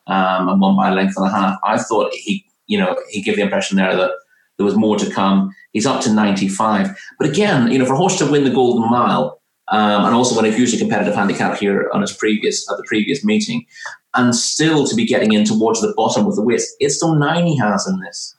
[0.07, 1.59] Um, and won by a length and a half.
[1.63, 4.11] I thought he, you know, he gave the impression there that
[4.57, 5.53] there was more to come.
[5.71, 6.97] He's up to 95.
[7.19, 10.35] But again, you know, for a horse to win the Golden Mile, um, and also
[10.35, 13.65] win a hugely competitive handicap here on his previous at the previous meeting,
[14.13, 17.47] and still to be getting in towards the bottom with the weights, it's still nine
[17.47, 18.35] he has in this.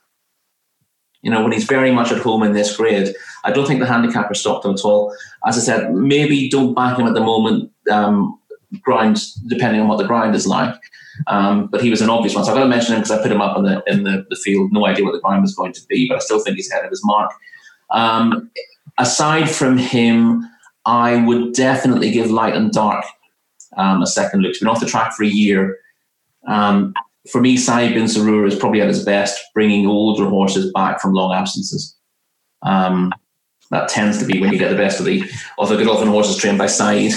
[1.22, 3.12] You know, when he's very much at home in this grade,
[3.42, 5.12] I don't think the handicapper stopped him at all.
[5.44, 7.72] As I said, maybe don't back him at the moment.
[7.90, 8.38] Um,
[9.46, 10.74] depending on what the grind is like.
[11.26, 12.44] Um, but he was an obvious one.
[12.44, 14.26] So I've got to mention him because I put him up in the in the,
[14.30, 14.72] the field.
[14.72, 16.84] No idea what the grind was going to be, but I still think he's ahead
[16.84, 17.32] of his mark.
[17.90, 18.50] Um,
[18.98, 20.48] aside from him,
[20.84, 23.04] I would definitely give Light and Dark
[23.76, 24.50] um, a second look.
[24.50, 25.78] He's been off the track for a year.
[26.46, 26.94] Um,
[27.30, 31.12] for me, Saeed bin Suroor is probably at his best, bringing older horses back from
[31.12, 31.96] long absences.
[32.62, 33.12] Um,
[33.70, 35.24] that tends to be when you get the best of the
[35.58, 37.12] of the Godolphin horses trained by Saeed.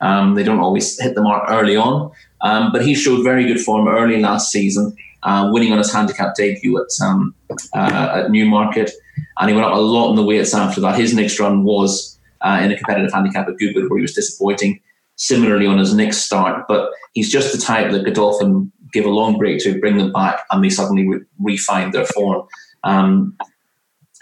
[0.00, 2.10] Um, they don't always hit the mark early on,
[2.42, 6.34] um, but he showed very good form early last season, uh, winning on his handicap
[6.34, 7.34] debut at um,
[7.74, 8.90] uh, at Newmarket,
[9.38, 10.98] and he went up a lot in the weights after that.
[10.98, 14.80] His next run was uh, in a competitive handicap at Goodwood, where he was disappointing.
[15.16, 19.36] Similarly on his next start, but he's just the type that Godolphin give a long
[19.36, 22.48] break to, bring them back, and they suddenly re- refine their form.
[22.84, 23.36] Um,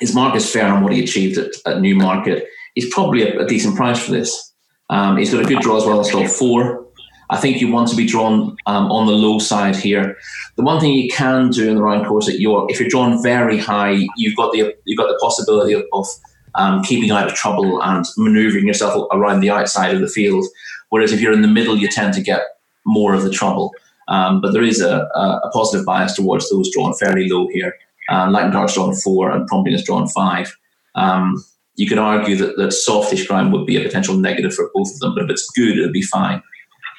[0.00, 2.48] his mark is fair on what he achieved at, at Newmarket.
[2.74, 4.52] He's probably a, a decent price for this.
[4.90, 6.87] Um, he's got a good draw as well, still four.
[7.30, 10.16] I think you want to be drawn um, on the low side here.
[10.56, 13.22] The one thing you can do in the round course at York, if you're drawn
[13.22, 16.06] very high, you've got the you've got the possibility of, of
[16.54, 20.44] um, keeping out of trouble and manoeuvring yourself around the outside of the field.
[20.88, 22.42] Whereas if you're in the middle, you tend to get
[22.86, 23.72] more of the trouble.
[24.08, 27.76] Um, but there is a, a, positive bias towards those drawn fairly low here.
[28.10, 30.56] Uh, Light Dark's drawn four, and Prompting is drawn five.
[30.94, 31.44] Um,
[31.76, 34.98] you could argue that, that softish ground would be a potential negative for both of
[35.00, 36.42] them, but if it's good, it would be fine.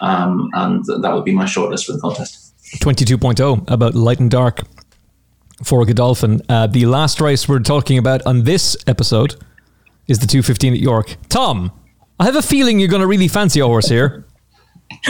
[0.02, 2.54] Um, and that would be my shortlist for the contest.
[2.78, 4.62] 22.0 about light and dark
[5.64, 6.42] for Godolphin.
[6.48, 9.36] Uh, the last race we're talking about on this episode
[10.08, 11.18] is the 215 at York.
[11.30, 11.72] Tom,
[12.20, 14.26] I have a feeling you're going to really fancy a horse here.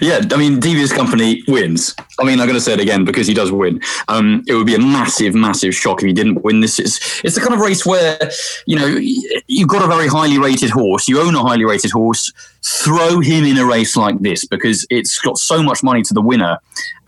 [0.00, 1.94] yeah, I mean, Devious Company wins.
[2.20, 3.80] I mean, I'm going to say it again because he does win.
[4.08, 6.78] Um, it would be a massive, massive shock if he didn't win this.
[6.78, 8.18] It's, it's the kind of race where,
[8.66, 8.86] you know,
[9.48, 12.32] you've got a very highly rated horse, you own a highly rated horse,
[12.66, 16.20] throw him in a race like this because it's got so much money to the
[16.20, 16.58] winner.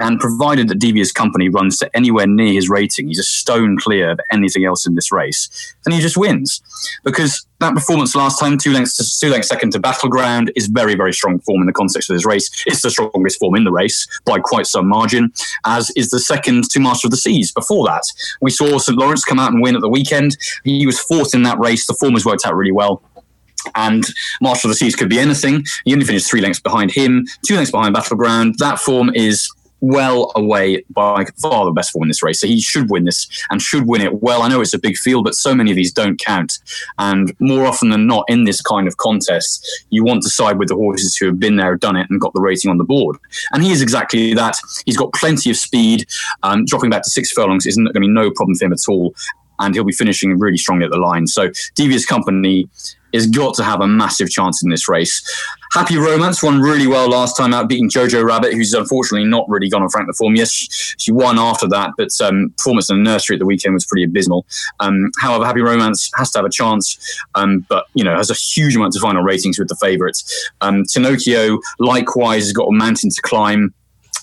[0.01, 4.13] And provided that Devious Company runs to anywhere near his rating, he's a stone clear
[4.13, 6.63] of anything else in this race, then he just wins.
[7.03, 10.95] Because that performance last time, two lengths to, two lengths second to Battleground, is very,
[10.95, 12.49] very strong form in the context of this race.
[12.67, 15.33] It's the strongest form in the race by quite some margin,
[15.65, 17.51] as is the second to Master of the Seas.
[17.51, 18.05] Before that,
[18.41, 18.97] we saw St.
[18.97, 20.37] Lawrence come out and win at the weekend.
[20.63, 21.89] He was fourth in that race.
[21.89, 23.03] The form has worked out really well
[23.75, 24.05] and
[24.41, 25.65] Master of the Seas could be anything.
[25.85, 28.57] He only finished three lengths behind him, two lengths behind Battleground.
[28.59, 29.51] That form is
[29.81, 32.41] well away by far the best form in this race.
[32.41, 34.43] So he should win this and should win it well.
[34.43, 36.59] I know it's a big field, but so many of these don't count.
[36.99, 40.69] And more often than not, in this kind of contest, you want to side with
[40.69, 43.17] the horses who have been there, done it, and got the rating on the board.
[43.53, 44.57] And he is exactly that.
[44.85, 46.07] He's got plenty of speed.
[46.43, 48.89] Um, dropping back to six furlongs isn't going to be no problem for him at
[48.89, 49.15] all.
[49.59, 51.27] And he'll be finishing really strongly at the line.
[51.27, 52.69] So Devious Company
[53.13, 55.23] is got to have a massive chance in this race.
[55.73, 59.69] Happy Romance won really well last time out, beating Jojo Rabbit, who's unfortunately not really
[59.69, 60.35] gone on Frank the Form.
[60.35, 63.85] Yes, she won after that, but um, performance in the nursery at the weekend was
[63.85, 64.47] pretty abysmal.
[64.81, 68.35] Um, however, Happy Romance has to have a chance, um, but you know has a
[68.35, 70.51] huge amount of final ratings with the favourites.
[70.61, 73.75] Um, Tinocchio likewise has got a mountain to climb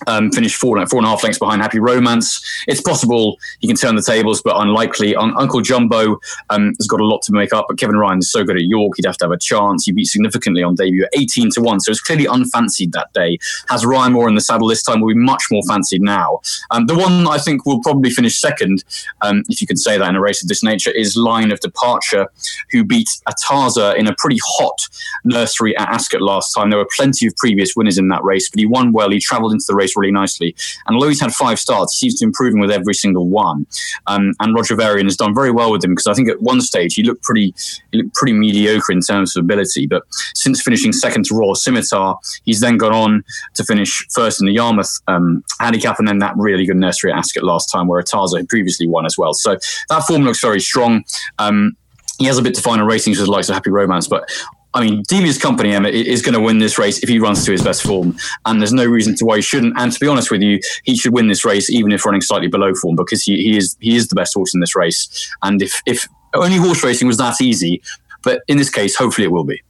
[0.07, 2.43] um, finished four, like four and a half lengths behind Happy Romance.
[2.67, 5.15] It's possible he can turn the tables, but unlikely.
[5.15, 6.19] Un- Uncle Jumbo
[6.49, 8.63] um, has got a lot to make up, but Kevin Ryan is so good at
[8.63, 9.85] York, he'd have to have a chance.
[9.85, 13.37] He beat significantly on debut, 18 to 1, so it's clearly unfancied that day.
[13.69, 16.39] Has Ryan Moore in the saddle this time, will be much more fancied now.
[16.71, 18.83] Um, the one I think will probably finish second,
[19.21, 21.59] um, if you can say that in a race of this nature, is Line of
[21.59, 22.27] Departure,
[22.71, 24.87] who beat Ataza in a pretty hot
[25.23, 26.69] nursery at Ascot last time.
[26.69, 29.09] There were plenty of previous winners in that race, but he won well.
[29.09, 30.55] He travelled into the race really nicely.
[30.85, 33.65] And although he's had five starts, he seems to be improving with every single one.
[34.07, 36.61] Um, and Roger Varian has done very well with him because I think at one
[36.61, 37.53] stage he looked pretty
[37.91, 39.87] he looked pretty mediocre in terms of ability.
[39.87, 43.23] But since finishing second to Royal Scimitar, he's then gone on
[43.55, 47.17] to finish first in the Yarmouth um, handicap and then that really good nursery at
[47.17, 49.33] Ascot last time where Ataza had previously won as well.
[49.33, 49.57] So
[49.89, 51.03] that form looks very strong.
[51.39, 51.75] Um,
[52.17, 54.29] he has a bit to final ratings with the likes of Happy Romance, but
[54.75, 57.51] I mean, Devious Company Emma is going to win this race if he runs to
[57.53, 58.15] his best form,
[58.45, 59.73] and there's no reason to why he shouldn't.
[59.77, 62.49] And to be honest with you, he should win this race even if running slightly
[62.49, 65.33] below form because he, he is he is the best horse in this race.
[65.43, 67.81] And if if only horse racing was that easy,
[68.21, 69.61] but in this case, hopefully it will be.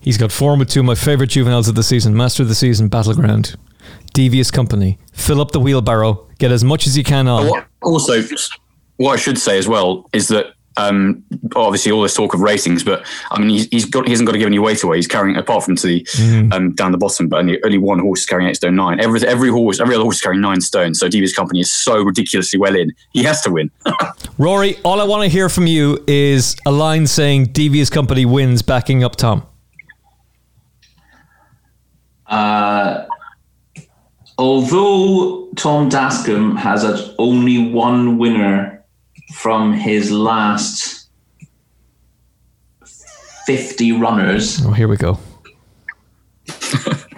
[0.00, 2.56] He's got form with two of my favourite juveniles of the season, Master of the
[2.56, 3.56] Season, Battleground.
[4.12, 4.98] Devious company.
[5.12, 6.26] Fill up the wheelbarrow.
[6.38, 7.64] Get as much as you can on.
[7.80, 8.22] Also,
[8.96, 11.22] what I should say as well is that um,
[11.54, 14.32] obviously all this talk of ratings, but I mean he's, he's got he hasn't got
[14.32, 14.96] to give any weight away.
[14.96, 18.20] He's carrying apart from to the um, down the bottom, but only, only one horse
[18.20, 19.00] is carrying eight stone nine.
[19.00, 20.94] Every every horse, every other horse is carrying nine stone.
[20.94, 22.92] So Devious Company is so ridiculously well in.
[23.12, 23.70] He has to win.
[24.38, 28.62] Rory, all I want to hear from you is a line saying Devious Company wins
[28.62, 29.46] backing up Tom.
[32.26, 33.06] Uh,
[34.38, 38.81] although Tom Dascombe has had only one winner
[39.32, 41.08] from his last
[43.46, 45.18] 50 runners, Oh, here we go.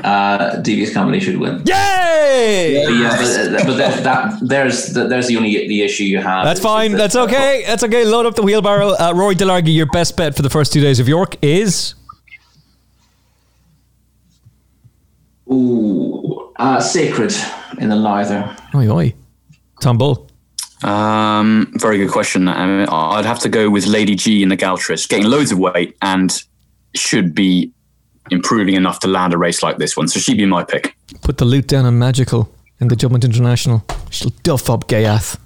[0.05, 1.62] uh, Devious Company should win.
[1.67, 2.83] Yay!
[2.87, 3.17] But yeah,
[3.57, 6.45] but, but that, that there's there's the only the issue you have.
[6.45, 6.93] That's fine.
[6.93, 7.65] that- That's okay.
[7.67, 8.05] That's okay.
[8.05, 8.91] Load up the wheelbarrow.
[8.91, 11.95] Uh, Rory Delargy, your best bet for the first two days of York is
[15.51, 17.35] Ooh, uh, Sacred
[17.79, 18.57] in the Lowther.
[18.75, 19.15] oi oi.
[19.81, 20.29] Tom Bull.
[20.85, 22.49] Um, very good question.
[22.49, 25.97] Um, I'd have to go with Lady G in the Galtres, getting loads of weight
[26.03, 26.43] and
[26.95, 27.72] should be
[28.30, 30.09] improving enough to land a race like this one.
[30.09, 30.97] So she'd be my pick.
[31.22, 33.85] Put the loot down on Magical in the Juddmonte International.
[34.11, 35.39] She'll duff up Ghaiyyath.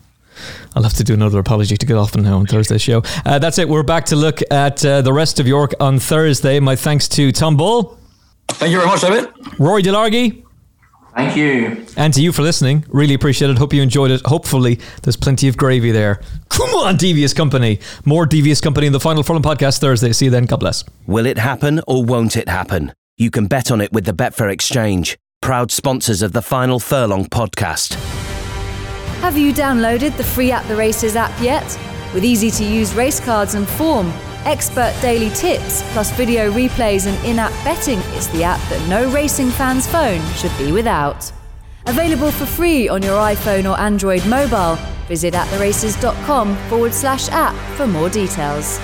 [0.76, 3.02] I'll have to do another apology to get off on now on Thursday's show.
[3.24, 3.68] Uh, that's it.
[3.68, 6.60] We're back to look at uh, the rest of York on Thursday.
[6.60, 7.98] My thanks to Tom Bull,
[8.50, 9.28] Thank you very much, David.
[9.58, 10.42] Rory Delargy,
[11.14, 11.84] Thank you.
[11.96, 12.84] and to you for listening.
[12.88, 13.58] Really appreciate it.
[13.58, 14.20] Hope you enjoyed it.
[14.24, 16.20] Hopefully, there's plenty of gravy there.
[16.48, 17.80] Come on, Devious Company.
[18.04, 20.12] More Devious Company in the final Furlong podcast Thursday.
[20.12, 20.46] See you then.
[20.46, 20.84] God bless.
[21.06, 22.92] Will it happen or won't it happen?
[23.16, 27.24] You can bet on it with the Betfair Exchange, proud sponsors of the Final Furlong
[27.26, 27.94] podcast.
[29.20, 31.64] Have you downloaded the free At the Races app yet?
[32.14, 34.12] With easy to use race cards and form,
[34.44, 39.10] expert daily tips, plus video replays and in app betting, it's the app that no
[39.12, 41.32] racing fan's phone should be without.
[41.86, 44.76] Available for free on your iPhone or Android mobile.
[45.08, 48.78] Visit attheraces.com forward slash app for more details.